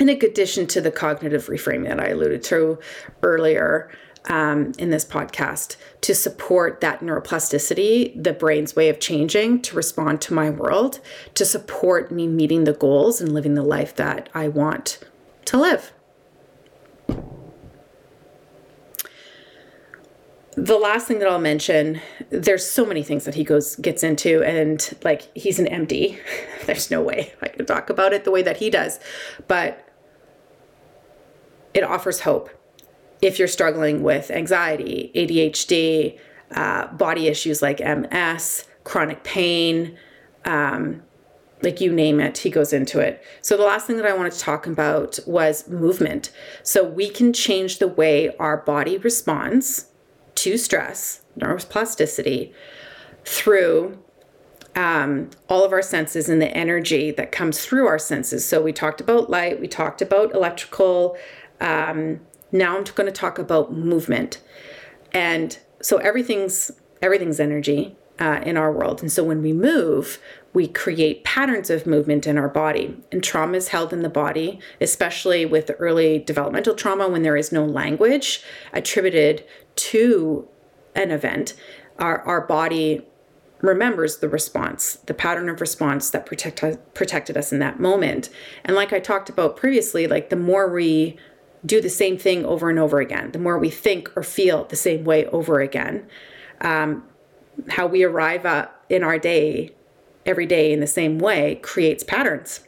in 0.00 0.08
addition 0.08 0.66
to 0.66 0.80
the 0.80 0.90
cognitive 0.90 1.46
reframing 1.46 1.88
that 1.88 2.00
I 2.00 2.08
alluded 2.08 2.42
to 2.44 2.78
earlier 3.22 3.90
um, 4.24 4.72
in 4.78 4.90
this 4.90 5.04
podcast, 5.04 5.76
to 6.02 6.14
support 6.14 6.80
that 6.80 7.00
neuroplasticity, 7.00 8.22
the 8.22 8.32
brain's 8.32 8.74
way 8.74 8.88
of 8.88 8.98
changing 8.98 9.62
to 9.62 9.76
respond 9.76 10.20
to 10.22 10.34
my 10.34 10.50
world, 10.50 11.00
to 11.34 11.44
support 11.44 12.10
me 12.10 12.26
meeting 12.26 12.64
the 12.64 12.72
goals 12.72 13.20
and 13.20 13.32
living 13.32 13.54
the 13.54 13.62
life 13.62 13.94
that 13.96 14.28
I 14.34 14.48
want 14.48 14.98
to 15.46 15.58
live. 15.58 15.92
the 20.56 20.76
last 20.76 21.06
thing 21.06 21.20
that 21.20 21.28
I'll 21.28 21.40
mention, 21.40 22.00
there's 22.28 22.68
so 22.68 22.84
many 22.84 23.02
things 23.02 23.24
that 23.24 23.34
he 23.34 23.44
goes 23.44 23.76
gets 23.76 24.02
into, 24.02 24.42
and 24.42 24.96
like 25.02 25.34
he's 25.36 25.58
an 25.58 25.66
MD. 25.66 26.18
There's 26.66 26.90
no 26.90 27.00
way 27.00 27.32
I 27.40 27.48
can 27.48 27.64
talk 27.66 27.88
about 27.88 28.12
it 28.12 28.24
the 28.24 28.30
way 28.30 28.42
that 28.42 28.58
he 28.58 28.68
does, 28.68 29.00
but 29.48 29.89
it 31.74 31.82
offers 31.82 32.20
hope 32.20 32.50
if 33.22 33.38
you're 33.38 33.48
struggling 33.48 34.02
with 34.02 34.30
anxiety, 34.30 35.10
ADHD, 35.14 36.18
uh, 36.52 36.86
body 36.88 37.28
issues 37.28 37.62
like 37.62 37.80
MS, 37.80 38.64
chronic 38.84 39.22
pain, 39.22 39.96
um, 40.44 41.02
like 41.62 41.80
you 41.80 41.92
name 41.92 42.20
it, 42.20 42.38
he 42.38 42.50
goes 42.50 42.72
into 42.72 43.00
it. 43.00 43.22
So, 43.42 43.56
the 43.56 43.64
last 43.64 43.86
thing 43.86 43.96
that 43.96 44.06
I 44.06 44.14
wanted 44.14 44.32
to 44.32 44.38
talk 44.38 44.66
about 44.66 45.18
was 45.26 45.68
movement. 45.68 46.30
So, 46.62 46.82
we 46.82 47.10
can 47.10 47.32
change 47.32 47.78
the 47.78 47.88
way 47.88 48.34
our 48.38 48.56
body 48.56 48.96
responds 48.96 49.86
to 50.36 50.56
stress, 50.56 51.22
neuroplasticity, 51.38 52.54
through 53.26 54.02
um, 54.74 55.28
all 55.48 55.64
of 55.64 55.72
our 55.72 55.82
senses 55.82 56.30
and 56.30 56.40
the 56.40 56.48
energy 56.56 57.10
that 57.10 57.32
comes 57.32 57.62
through 57.62 57.86
our 57.86 57.98
senses. 57.98 58.46
So, 58.46 58.62
we 58.62 58.72
talked 58.72 59.02
about 59.02 59.28
light, 59.28 59.60
we 59.60 59.68
talked 59.68 60.00
about 60.00 60.34
electrical 60.34 61.18
um, 61.60 62.20
now 62.52 62.76
I'm 62.76 62.84
going 62.84 63.06
to 63.06 63.12
talk 63.12 63.38
about 63.38 63.72
movement, 63.72 64.40
and 65.12 65.58
so 65.80 65.98
everything's 65.98 66.70
everything's 67.02 67.40
energy 67.40 67.96
uh, 68.18 68.40
in 68.44 68.56
our 68.56 68.72
world, 68.72 69.00
and 69.00 69.10
so 69.10 69.22
when 69.24 69.42
we 69.42 69.52
move, 69.52 70.18
we 70.52 70.66
create 70.66 71.24
patterns 71.24 71.70
of 71.70 71.86
movement 71.86 72.26
in 72.26 72.36
our 72.36 72.48
body. 72.48 72.96
And 73.12 73.22
trauma 73.22 73.56
is 73.56 73.68
held 73.68 73.92
in 73.92 74.02
the 74.02 74.08
body, 74.08 74.58
especially 74.80 75.46
with 75.46 75.70
early 75.78 76.18
developmental 76.18 76.74
trauma 76.74 77.08
when 77.08 77.22
there 77.22 77.36
is 77.36 77.52
no 77.52 77.64
language 77.64 78.42
attributed 78.72 79.44
to 79.76 80.48
an 80.94 81.10
event. 81.10 81.54
Our 81.98 82.22
our 82.22 82.40
body 82.40 83.06
remembers 83.62 84.18
the 84.18 84.28
response, 84.28 84.94
the 85.06 85.14
pattern 85.14 85.48
of 85.48 85.60
response 85.60 86.10
that 86.10 86.26
protect, 86.26 86.64
protected 86.94 87.36
us 87.36 87.52
in 87.52 87.58
that 87.58 87.78
moment. 87.78 88.30
And 88.64 88.74
like 88.74 88.92
I 88.92 89.00
talked 89.00 89.28
about 89.28 89.56
previously, 89.56 90.06
like 90.06 90.30
the 90.30 90.36
more 90.36 90.72
we 90.72 91.18
do 91.64 91.80
the 91.80 91.90
same 91.90 92.16
thing 92.16 92.44
over 92.44 92.70
and 92.70 92.78
over 92.78 93.00
again, 93.00 93.32
the 93.32 93.38
more 93.38 93.58
we 93.58 93.70
think 93.70 94.16
or 94.16 94.22
feel 94.22 94.64
the 94.64 94.76
same 94.76 95.04
way 95.04 95.26
over 95.26 95.60
again, 95.60 96.06
um, 96.60 97.04
how 97.68 97.86
we 97.86 98.02
arrive 98.02 98.46
at, 98.46 98.74
in 98.88 99.02
our 99.02 99.18
day 99.18 99.74
every 100.26 100.46
day 100.46 100.72
in 100.72 100.80
the 100.80 100.86
same 100.86 101.18
way 101.18 101.56
creates 101.56 102.04
patterns. 102.04 102.60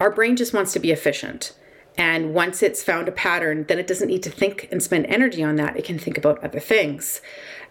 Our 0.00 0.10
brain 0.10 0.36
just 0.36 0.54
wants 0.54 0.72
to 0.72 0.78
be 0.78 0.90
efficient. 0.90 1.52
And 1.96 2.32
once 2.32 2.62
it's 2.62 2.82
found 2.82 3.08
a 3.08 3.12
pattern, 3.12 3.64
then 3.68 3.78
it 3.78 3.86
doesn't 3.86 4.08
need 4.08 4.22
to 4.22 4.30
think 4.30 4.68
and 4.70 4.82
spend 4.82 5.06
energy 5.06 5.42
on 5.42 5.56
that. 5.56 5.76
It 5.76 5.84
can 5.84 5.98
think 5.98 6.16
about 6.16 6.42
other 6.42 6.60
things. 6.60 7.20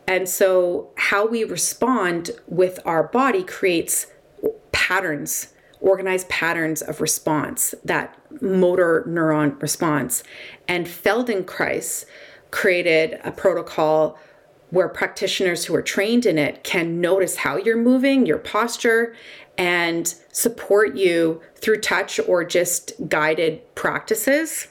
And 0.07 0.29
so, 0.29 0.89
how 0.95 1.25
we 1.25 1.43
respond 1.43 2.31
with 2.47 2.79
our 2.85 3.03
body 3.03 3.43
creates 3.43 4.07
patterns 4.71 5.53
organized 5.81 6.29
patterns 6.29 6.81
of 6.81 7.01
response, 7.01 7.73
that 7.83 8.17
motor 8.41 9.05
neuron 9.07 9.61
response. 9.61 10.23
And 10.67 10.85
Feldenkrais 10.85 12.05
created 12.51 13.19
a 13.23 13.31
protocol 13.31 14.17
where 14.71 14.89
practitioners 14.89 15.65
who 15.65 15.75
are 15.75 15.81
trained 15.81 16.25
in 16.25 16.37
it 16.37 16.63
can 16.63 17.01
notice 17.01 17.37
how 17.37 17.57
you're 17.57 17.77
moving, 17.77 18.25
your 18.25 18.37
posture, 18.37 19.15
and 19.57 20.15
support 20.31 20.95
you 20.95 21.41
through 21.55 21.81
touch 21.81 22.19
or 22.27 22.43
just 22.43 22.93
guided 23.09 23.75
practices 23.75 24.67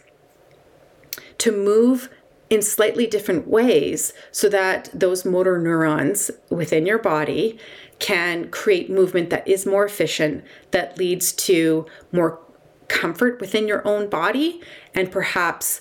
to 1.38 1.52
move 1.52 2.08
in 2.50 2.62
slightly 2.62 3.06
different 3.06 3.46
ways 3.46 4.12
so 4.32 4.48
that 4.48 4.88
those 4.94 5.24
motor 5.24 5.58
neurons 5.58 6.30
within 6.48 6.86
your 6.86 6.98
body 6.98 7.58
can 7.98 8.48
create 8.50 8.90
movement 8.90 9.30
that 9.30 9.46
is 9.46 9.66
more 9.66 9.84
efficient, 9.84 10.44
that 10.70 10.98
leads 10.98 11.32
to 11.32 11.86
more 12.12 12.40
comfort 12.88 13.40
within 13.40 13.68
your 13.68 13.86
own 13.86 14.08
body, 14.08 14.60
and 14.94 15.10
perhaps 15.10 15.80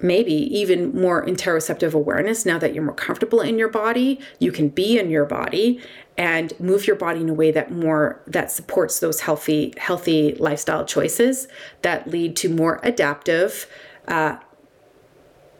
maybe 0.00 0.32
even 0.32 0.94
more 0.94 1.24
interoceptive 1.24 1.94
awareness. 1.94 2.44
Now 2.44 2.58
that 2.58 2.74
you're 2.74 2.84
more 2.84 2.94
comfortable 2.94 3.40
in 3.40 3.58
your 3.58 3.68
body 3.68 4.20
you 4.38 4.52
can 4.52 4.68
be 4.68 4.98
in 4.98 5.10
your 5.10 5.24
body 5.24 5.80
and 6.18 6.58
move 6.58 6.86
your 6.86 6.96
body 6.96 7.20
in 7.20 7.28
a 7.28 7.34
way 7.34 7.50
that 7.50 7.70
more 7.70 8.22
that 8.26 8.50
supports 8.50 9.00
those 9.00 9.20
healthy 9.20 9.72
healthy 9.76 10.34
lifestyle 10.34 10.84
choices 10.84 11.48
that 11.82 12.08
lead 12.08 12.36
to 12.36 12.48
more 12.48 12.80
adaptive 12.82 13.66
uh, 14.08 14.36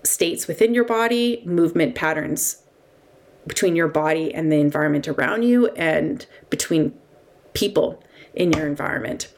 states 0.03 0.47
within 0.47 0.75
your 0.75 0.85
body 0.85 1.43
movement 1.45 1.95
patterns 1.95 2.63
between 3.47 3.77
your 3.77 3.89
body 3.89 4.35
and 4.35 4.51
the 4.51 4.57
environment 4.57 5.07
around 5.09 5.43
you 5.43 5.69
and 5.69 6.27
between 6.51 6.97
people 7.55 8.03
in 8.35 8.53
your 8.53 8.67
environment 8.67 9.33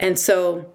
and 0.00 0.18
so 0.18 0.72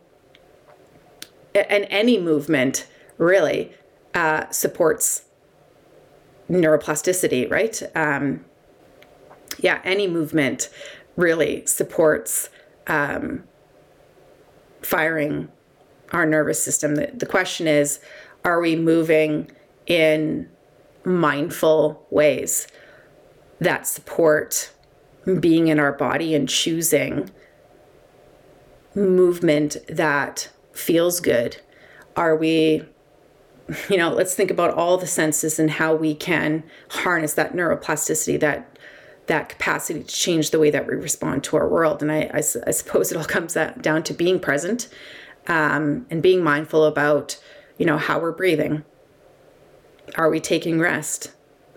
and 1.55 1.85
any 1.89 2.19
movement 2.19 2.87
really 3.17 3.71
uh, 4.13 4.49
supports 4.49 5.25
neuroplasticity, 6.49 7.49
right? 7.49 7.81
Um, 7.95 8.45
yeah, 9.59 9.81
any 9.83 10.07
movement 10.07 10.69
really 11.15 11.65
supports 11.65 12.49
um, 12.87 13.43
firing 14.81 15.49
our 16.11 16.25
nervous 16.25 16.63
system. 16.63 16.95
The, 16.95 17.11
the 17.13 17.25
question 17.25 17.67
is 17.67 17.99
are 18.43 18.59
we 18.59 18.75
moving 18.75 19.49
in 19.87 20.49
mindful 21.05 22.05
ways 22.09 22.67
that 23.59 23.87
support 23.87 24.71
being 25.39 25.67
in 25.67 25.79
our 25.79 25.93
body 25.93 26.35
and 26.35 26.49
choosing 26.49 27.29
movement 28.95 29.77
that 29.87 30.49
feels 30.73 31.19
good? 31.19 31.57
Are 32.15 32.35
we 32.35 32.83
you 33.89 33.97
know, 33.97 34.09
let's 34.09 34.35
think 34.35 34.51
about 34.51 34.71
all 34.71 34.97
the 34.97 35.07
senses 35.07 35.59
and 35.59 35.71
how 35.71 35.95
we 35.95 36.13
can 36.13 36.63
harness 36.89 37.33
that 37.35 37.53
neuroplasticity, 37.53 38.39
that 38.39 38.77
that 39.27 39.47
capacity 39.47 40.01
to 40.01 40.07
change 40.07 40.51
the 40.51 40.59
way 40.59 40.69
that 40.69 40.85
we 40.85 40.95
respond 40.95 41.45
to 41.45 41.55
our 41.55 41.67
world. 41.67 42.01
And 42.01 42.11
I, 42.11 42.29
I, 42.33 42.37
I 42.67 42.71
suppose 42.71 43.09
it 43.09 43.17
all 43.17 43.23
comes 43.37 43.53
down 43.53 44.03
to 44.03 44.13
being 44.13 44.39
present 44.39 44.89
um, 45.47 46.05
and 46.09 46.21
being 46.21 46.43
mindful 46.43 46.85
about, 46.85 47.41
you 47.77 47.85
know, 47.85 47.97
how 47.97 48.19
we're 48.19 48.33
breathing. 48.33 48.83
Are 50.15 50.29
we 50.29 50.39
taking 50.39 50.79
rest? 50.79 51.33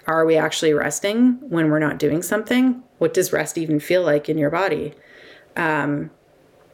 Are 0.07 0.25
we 0.25 0.37
actually 0.37 0.73
resting 0.73 1.39
when 1.49 1.71
we're 1.71 1.79
not 1.79 1.99
doing 1.99 2.23
something? 2.23 2.83
What 2.99 3.15
does 3.15 3.33
rest 3.33 3.59
even 3.59 3.81
feel 3.81 4.03
like 4.03 4.29
in 4.29 4.39
your 4.39 4.51
body? 4.51 4.95
Um, 5.57 6.11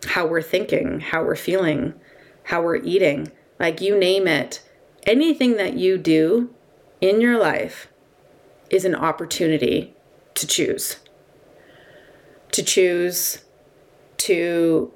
how 0.05 0.27
we're 0.27 0.43
thinking, 0.43 1.01
how 1.01 1.25
we're 1.25 1.37
feeling, 1.37 1.95
how 2.45 2.63
we're 2.63 2.77
eating, 2.77 3.31
like 3.59 3.81
you 3.81 3.99
name 3.99 4.27
it 4.27 4.61
anything 5.05 5.57
that 5.57 5.75
you 5.75 5.99
do 5.99 6.55
in 7.01 7.21
your 7.21 7.39
life 7.39 7.89
is 8.71 8.85
an 8.85 8.95
opportunity 8.95 9.95
to 10.35 10.47
choose. 10.47 10.97
To 12.53 12.63
choose 12.63 13.45
to 14.19 14.93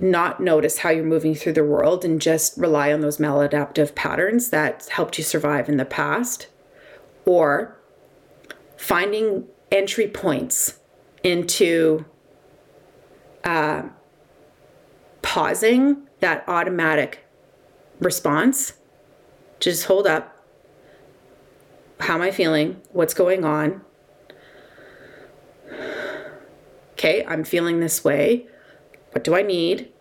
not 0.00 0.40
notice 0.40 0.78
how 0.78 0.90
you're 0.90 1.04
moving 1.04 1.34
through 1.34 1.54
the 1.54 1.64
world 1.64 2.04
and 2.04 2.20
just 2.20 2.56
rely 2.56 2.92
on 2.92 3.00
those 3.00 3.18
maladaptive 3.18 3.94
patterns 3.94 4.50
that 4.50 4.88
helped 4.90 5.18
you 5.18 5.24
survive 5.24 5.68
in 5.68 5.76
the 5.76 5.84
past, 5.84 6.48
or 7.24 7.76
finding 8.76 9.46
entry 9.72 10.06
points 10.06 10.78
into 11.22 12.04
uh, 13.44 13.82
pausing 15.22 16.06
that 16.20 16.44
automatic 16.46 17.24
response. 17.98 18.74
Just 19.60 19.86
hold 19.86 20.06
up. 20.06 20.32
How 22.00 22.14
am 22.14 22.22
I 22.22 22.30
feeling? 22.30 22.80
What's 22.92 23.14
going 23.14 23.44
on? 23.44 23.80
Okay, 26.92 27.24
I'm 27.26 27.44
feeling 27.44 27.80
this 27.80 28.04
way. 28.04 28.46
What 29.12 29.24
do 29.24 29.34
I 29.34 29.42
need? 29.42 29.92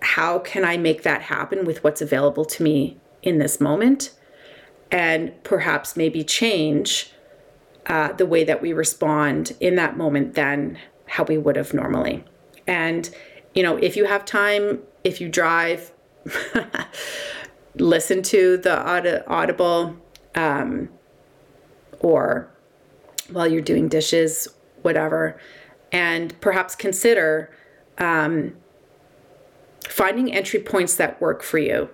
How 0.00 0.38
can 0.38 0.64
I 0.64 0.76
make 0.76 1.02
that 1.02 1.22
happen 1.22 1.64
with 1.64 1.82
what's 1.82 2.02
available 2.02 2.44
to 2.44 2.62
me 2.62 2.98
in 3.22 3.38
this 3.38 3.60
moment? 3.60 4.14
And 4.90 5.32
perhaps 5.44 5.96
maybe 5.96 6.22
change 6.22 7.10
uh, 7.86 8.12
the 8.12 8.26
way 8.26 8.44
that 8.44 8.62
we 8.62 8.72
respond 8.72 9.56
in 9.60 9.76
that 9.76 9.96
moment 9.96 10.34
than 10.34 10.78
how 11.06 11.24
we 11.24 11.36
would 11.36 11.56
have 11.56 11.74
normally. 11.74 12.24
And, 12.66 13.10
you 13.54 13.62
know, 13.62 13.76
if 13.76 13.96
you 13.96 14.06
have 14.06 14.24
time, 14.24 14.80
if 15.02 15.20
you 15.20 15.28
drive, 15.28 15.92
listen 17.76 18.22
to 18.22 18.56
the 18.58 18.80
aud- 18.88 19.24
audible 19.26 19.96
um, 20.34 20.88
or 22.00 22.50
while 23.30 23.46
you're 23.46 23.62
doing 23.62 23.88
dishes, 23.88 24.48
whatever, 24.82 25.38
and 25.92 26.38
perhaps 26.40 26.74
consider 26.74 27.50
um, 27.98 28.54
finding 29.88 30.32
entry 30.32 30.60
points 30.60 30.96
that 30.96 31.20
work 31.20 31.42
for 31.42 31.58
you. 31.58 31.88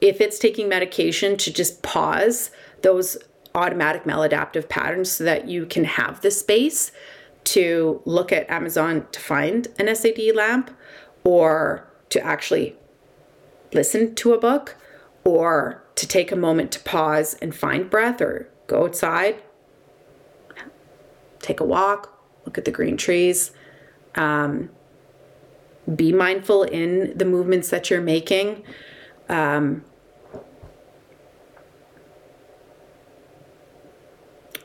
If 0.00 0.20
it's 0.20 0.38
taking 0.38 0.68
medication, 0.68 1.36
to 1.38 1.52
just 1.52 1.82
pause 1.82 2.50
those 2.82 3.16
automatic 3.54 4.04
maladaptive 4.04 4.68
patterns 4.68 5.12
so 5.12 5.24
that 5.24 5.48
you 5.48 5.64
can 5.66 5.84
have 5.84 6.20
the 6.20 6.30
space 6.30 6.90
to 7.44 8.02
look 8.04 8.32
at 8.32 8.48
Amazon 8.50 9.06
to 9.12 9.20
find 9.20 9.68
an 9.78 9.94
SAD 9.94 10.34
lamp 10.34 10.70
or 11.22 11.88
to 12.10 12.20
actually 12.20 12.76
listen 13.72 14.14
to 14.16 14.32
a 14.32 14.38
book 14.38 14.76
or 15.24 15.82
to 15.96 16.06
take 16.06 16.32
a 16.32 16.36
moment 16.36 16.72
to 16.72 16.80
pause 16.80 17.34
and 17.40 17.54
find 17.54 17.88
breath 17.88 18.20
or 18.20 18.48
go 18.66 18.84
outside, 18.84 19.42
take 21.40 21.60
a 21.60 21.64
walk, 21.64 22.22
look 22.44 22.58
at 22.58 22.64
the 22.64 22.70
green 22.70 22.96
trees. 22.96 23.52
Um, 24.14 24.70
be 25.92 26.12
mindful 26.12 26.62
in 26.62 27.16
the 27.16 27.24
movements 27.24 27.70
that 27.70 27.90
you're 27.90 28.00
making. 28.00 28.62
Um, 29.28 29.84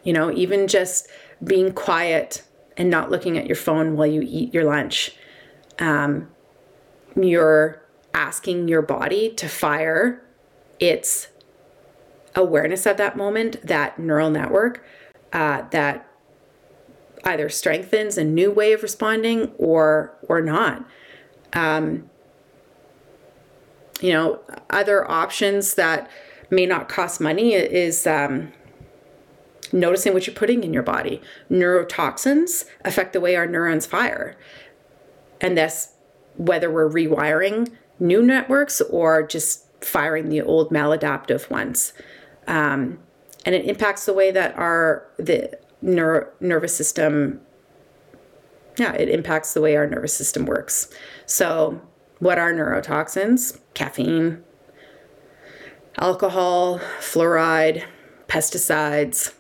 you 0.04 0.14
know, 0.14 0.32
even 0.32 0.68
just 0.68 1.08
being 1.44 1.72
quiet 1.74 2.44
and 2.78 2.90
not 2.90 3.12
looking 3.12 3.38
at 3.38 3.48
your 3.48 3.56
phone 3.56 3.96
while 3.96 4.08
you 4.08 4.22
eat 4.22 4.54
your 4.54 4.64
lunch. 4.64 5.12
Um, 5.78 6.30
you're 7.16 7.84
asking 8.14 8.68
your 8.68 8.82
body 8.82 9.30
to 9.32 9.48
fire 9.48 10.24
its 10.80 11.28
awareness 12.36 12.88
at 12.88 12.98
that 12.98 13.18
moment, 13.18 13.66
that 13.66 14.00
neural 14.00 14.30
network 14.30 14.84
uh, 15.34 15.64
that 15.72 16.08
either 17.26 17.50
strengthens 17.50 18.18
a 18.18 18.24
new 18.24 18.50
way 18.50 18.74
of 18.74 18.82
responding 18.82 19.52
or 19.58 20.18
or 20.28 20.42
not. 20.42 20.86
Um, 21.54 22.10
you 24.02 24.14
know, 24.14 24.40
other 24.70 25.10
options 25.10 25.74
that 25.76 26.10
may 26.50 26.66
not 26.66 26.90
cost 26.90 27.20
money 27.20 27.54
is 27.54 28.08
um, 28.08 28.52
noticing 29.72 30.14
what 30.14 30.26
you're 30.26 30.36
putting 30.36 30.64
in 30.64 30.74
your 30.74 30.84
body. 30.84 31.22
Neurotoxins 31.52 32.66
affect 32.86 33.14
the 33.14 33.20
way 33.20 33.36
our 33.36 33.46
neurons 33.46 33.86
fire, 33.86 34.38
and 35.42 35.58
thus 35.58 35.94
whether 36.38 36.72
we're 36.72 36.90
rewiring 36.90 37.70
new 38.00 38.24
networks 38.24 38.82
or 38.82 39.24
just 39.24 39.66
firing 39.82 40.30
the 40.30 40.42
old 40.42 40.70
maladaptive 40.72 41.50
ones. 41.50 41.94
Um, 42.48 43.00
and 43.46 43.56
it 43.56 43.66
impacts 43.66 44.06
the 44.06 44.14
way 44.14 44.32
that 44.32 44.56
our 44.58 45.06
the 45.18 45.58
neuro, 45.82 46.28
nervous 46.40 46.76
system 46.76 47.42
yeah 48.80 48.94
it 48.94 49.10
impacts 49.10 49.54
the 49.54 49.62
way 49.62 49.76
our 49.76 49.88
nervous 49.88 50.14
system 50.14 50.46
works 50.46 50.90
so 51.26 51.82
what 52.20 52.38
are 52.38 52.54
neurotoxins 52.54 53.60
caffeine 53.74 54.44
alcohol 55.98 56.80
fluoride 57.00 57.84
pesticides 58.28 59.34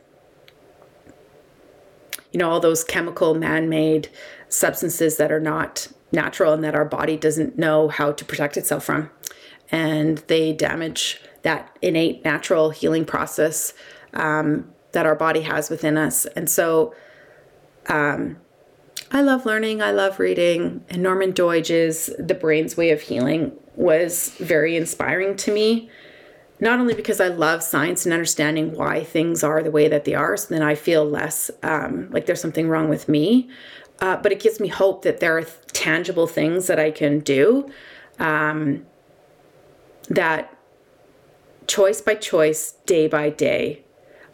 you 2.32 2.38
know 2.38 2.49
all 2.49 2.60
those 2.60 2.84
chemical 2.84 3.34
man-made 3.34 4.10
substances 4.49 5.17
that 5.17 5.32
are 5.32 5.39
not 5.39 5.88
natural 6.12 6.54
and 6.54 6.63
that 6.63 6.75
our 6.75 6.86
body 6.86 7.17
doesn't 7.17 7.58
know 7.58 7.88
how 7.88 8.12
to 8.12 8.25
protect 8.25 8.58
itself 8.58 8.84
from. 8.84 9.10
And 9.71 10.19
they 10.28 10.54
damage 10.54 11.21
that 11.43 11.78
innate 11.82 12.25
natural 12.25 12.71
healing 12.71 13.06
process 13.06 13.73
um, 14.13 14.71
that 14.91 15.06
our 15.06 15.15
body 15.15 15.41
has 15.41 15.69
within 15.69 15.97
us. 15.97 16.25
And 16.25 16.49
so 16.49 16.93
um, 17.88 18.38
I 19.12 19.22
love 19.22 19.45
learning, 19.45 19.82
I 19.82 19.91
love 19.91 20.19
reading, 20.19 20.84
and 20.89 21.02
Norman 21.02 21.32
Doidge's 21.32 22.12
The 22.19 22.36
Brain's 22.36 22.78
Way 22.78 22.91
of 22.91 23.02
Healing 23.02 23.54
was 23.76 24.30
very 24.39 24.76
inspiring 24.76 25.36
to 25.38 25.52
me. 25.52 25.89
Not 26.60 26.80
only 26.80 26.93
because 26.93 27.19
I 27.19 27.30
love 27.30 27.63
science 27.63 28.06
and 28.06 28.13
understanding 28.13 28.74
why 28.74 29.04
things 29.04 29.43
are 29.43 29.63
the 29.63 29.72
way 29.72 29.88
that 29.88 30.06
they 30.06 30.13
are, 30.13 30.38
so 30.38 30.54
then 30.54 30.62
I 30.62 30.76
feel 30.76 31.06
less 31.06 31.50
um, 31.63 32.12
like 32.12 32.28
there's 32.28 32.41
something 32.41 32.69
wrong 32.69 32.88
with 32.88 33.10
me, 33.10 33.50
uh, 34.00 34.17
but 34.17 34.32
it 34.32 34.39
gives 34.39 34.60
me 34.60 34.67
hope 34.67 35.02
that 35.04 35.22
there 35.22 35.38
are 35.38 35.45
tangible 35.72 36.28
things 36.28 36.67
that 36.67 36.80
I 36.80 36.91
can 36.91 37.19
do 37.19 37.72
um, 38.19 38.86
that 40.10 40.56
choice 41.65 42.02
by 42.02 42.15
choice, 42.15 42.74
day 42.86 43.08
by 43.08 43.30
day, 43.30 43.84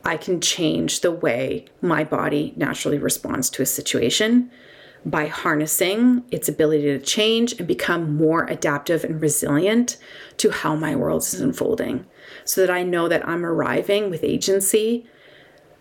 I 0.06 0.18
can 0.18 0.40
change 0.40 1.02
the 1.02 1.12
way 1.12 1.66
my 1.82 2.04
body 2.04 2.54
naturally 2.56 3.00
responds 3.00 3.50
to 3.52 3.64
a 3.64 3.66
situation 3.66 4.52
by 5.06 5.28
harnessing 5.28 6.24
its 6.32 6.48
ability 6.48 6.84
to 6.84 7.00
change 7.00 7.54
and 7.54 7.68
become 7.68 8.16
more 8.16 8.46
adaptive 8.46 9.04
and 9.04 9.22
resilient 9.22 9.98
to 10.38 10.50
how 10.52 10.76
my 10.76 10.96
world 10.96 11.22
is 11.22 11.40
unfolding 11.42 12.06
so 12.44 12.62
that 12.62 12.72
I 12.72 12.84
know 12.84 13.08
that 13.08 13.28
I'm 13.28 13.46
arriving 13.46 14.10
with 14.10 14.24
agency, 14.24 15.06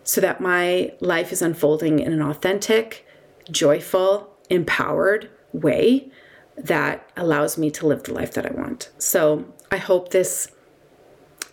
so 0.02 0.20
that 0.20 0.40
my 0.40 0.92
life 1.00 1.32
is 1.32 1.40
unfolding 1.40 1.98
in 1.98 2.12
an 2.12 2.20
authentic, 2.20 3.06
joyful, 3.50 4.30
empowered 4.50 5.30
way 5.52 6.10
that 6.56 7.10
allows 7.16 7.56
me 7.56 7.70
to 7.70 7.86
live 7.86 8.02
the 8.04 8.12
life 8.12 8.32
that 8.34 8.46
I 8.46 8.54
want. 8.54 8.90
So 8.98 9.46
I 9.70 9.78
hope 9.78 10.10
this 10.10 10.48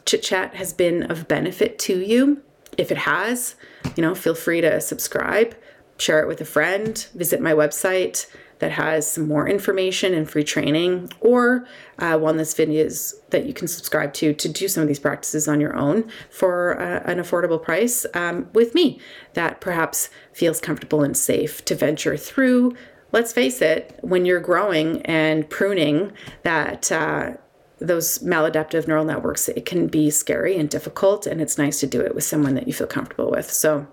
chit 0.05 0.23
chat 0.23 0.55
has 0.55 0.73
been 0.73 1.09
of 1.09 1.27
benefit 1.27 1.79
to 1.79 1.99
you. 1.99 2.41
If 2.77 2.91
it 2.91 2.99
has, 2.99 3.55
you 3.95 4.01
know, 4.01 4.15
feel 4.15 4.35
free 4.35 4.61
to 4.61 4.81
subscribe, 4.81 5.55
share 5.97 6.21
it 6.21 6.27
with 6.27 6.41
a 6.41 6.45
friend, 6.45 7.07
visit 7.13 7.41
my 7.41 7.53
website 7.53 8.27
that 8.61 8.71
has 8.71 9.11
some 9.11 9.27
more 9.27 9.49
information 9.49 10.13
and 10.13 10.29
free 10.29 10.43
training 10.43 11.11
or 11.19 11.65
uh, 11.97 12.13
wellness 12.13 12.55
videos 12.55 13.13
that 13.31 13.45
you 13.45 13.53
can 13.53 13.67
subscribe 13.67 14.13
to 14.13 14.33
to 14.33 14.47
do 14.47 14.67
some 14.67 14.83
of 14.83 14.87
these 14.87 14.99
practices 14.99 15.47
on 15.47 15.59
your 15.59 15.75
own 15.75 16.09
for 16.29 16.79
uh, 16.79 17.01
an 17.05 17.17
affordable 17.17 17.61
price 17.61 18.05
um, 18.13 18.47
with 18.53 18.75
me 18.75 18.99
that 19.33 19.59
perhaps 19.61 20.11
feels 20.31 20.61
comfortable 20.61 21.01
and 21.03 21.17
safe 21.17 21.65
to 21.65 21.75
venture 21.75 22.15
through. 22.15 22.75
Let's 23.11 23.33
face 23.33 23.61
it, 23.61 23.97
when 24.01 24.25
you're 24.25 24.39
growing 24.39 25.01
and 25.01 25.49
pruning 25.49 26.13
that. 26.43 26.91
Uh, 26.91 27.33
those 27.81 28.19
maladaptive 28.19 28.87
neural 28.87 29.03
networks, 29.03 29.49
it 29.49 29.65
can 29.65 29.87
be 29.87 30.09
scary 30.11 30.55
and 30.55 30.69
difficult, 30.69 31.25
and 31.25 31.41
it's 31.41 31.57
nice 31.57 31.79
to 31.79 31.87
do 31.87 31.99
it 31.99 32.13
with 32.13 32.23
someone 32.23 32.53
that 32.53 32.67
you 32.67 32.73
feel 32.73 32.87
comfortable 32.87 33.31
with. 33.31 33.51
So, 33.51 33.87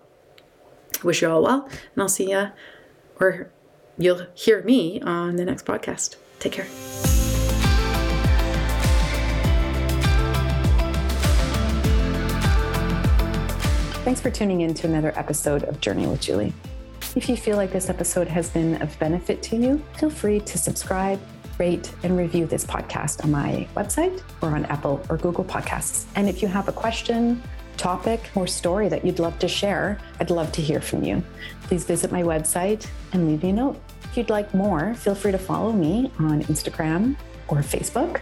wish 1.02 1.22
you 1.22 1.30
all 1.30 1.42
well, 1.42 1.64
and 1.64 2.02
I'll 2.02 2.08
see 2.08 2.30
you, 2.30 2.48
or 3.18 3.50
you'll 3.96 4.26
hear 4.34 4.62
me 4.62 5.00
on 5.00 5.36
the 5.36 5.44
next 5.44 5.64
podcast. 5.64 6.16
Take 6.38 6.52
care. 6.52 6.66
Thanks 14.04 14.20
for 14.20 14.30
tuning 14.30 14.60
in 14.60 14.74
to 14.74 14.86
another 14.86 15.12
episode 15.16 15.64
of 15.64 15.80
Journey 15.80 16.06
with 16.06 16.20
Julie. 16.20 16.52
If 17.16 17.28
you 17.28 17.36
feel 17.36 17.56
like 17.56 17.72
this 17.72 17.88
episode 17.88 18.28
has 18.28 18.50
been 18.50 18.80
of 18.82 18.98
benefit 18.98 19.42
to 19.44 19.56
you, 19.56 19.82
feel 19.96 20.10
free 20.10 20.40
to 20.40 20.58
subscribe 20.58 21.20
rate, 21.58 21.92
and 22.02 22.16
review 22.16 22.46
this 22.46 22.64
podcast 22.64 23.24
on 23.24 23.30
my 23.30 23.66
website 23.76 24.22
or 24.42 24.50
on 24.50 24.64
Apple 24.66 25.04
or 25.08 25.16
Google 25.16 25.44
Podcasts. 25.44 26.06
And 26.14 26.28
if 26.28 26.42
you 26.42 26.48
have 26.48 26.68
a 26.68 26.72
question, 26.72 27.42
topic, 27.76 28.20
or 28.34 28.46
story 28.46 28.88
that 28.88 29.04
you'd 29.04 29.18
love 29.18 29.38
to 29.38 29.48
share, 29.48 29.98
I'd 30.20 30.30
love 30.30 30.52
to 30.52 30.62
hear 30.62 30.80
from 30.80 31.02
you. 31.02 31.22
Please 31.62 31.84
visit 31.84 32.10
my 32.12 32.22
website 32.22 32.86
and 33.12 33.28
leave 33.28 33.42
me 33.42 33.50
a 33.50 33.52
note. 33.52 33.80
If 34.04 34.16
you'd 34.16 34.30
like 34.30 34.52
more, 34.54 34.94
feel 34.94 35.14
free 35.14 35.32
to 35.32 35.38
follow 35.38 35.72
me 35.72 36.10
on 36.18 36.42
Instagram 36.44 37.16
or 37.48 37.58
Facebook. 37.58 38.20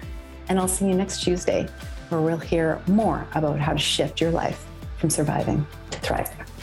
And 0.49 0.59
I'll 0.59 0.69
see 0.69 0.87
you 0.87 0.95
next 0.95 1.23
Tuesday, 1.23 1.69
where 2.09 2.21
we'll 2.21 2.39
hear 2.39 2.81
more 2.87 3.27
about 3.35 3.59
how 3.59 3.73
to 3.73 3.79
shift 3.79 4.21
your 4.21 4.31
life 4.31 4.65
from 4.99 5.11
surviving 5.11 5.67
to 5.91 5.99
thriving. 6.01 6.56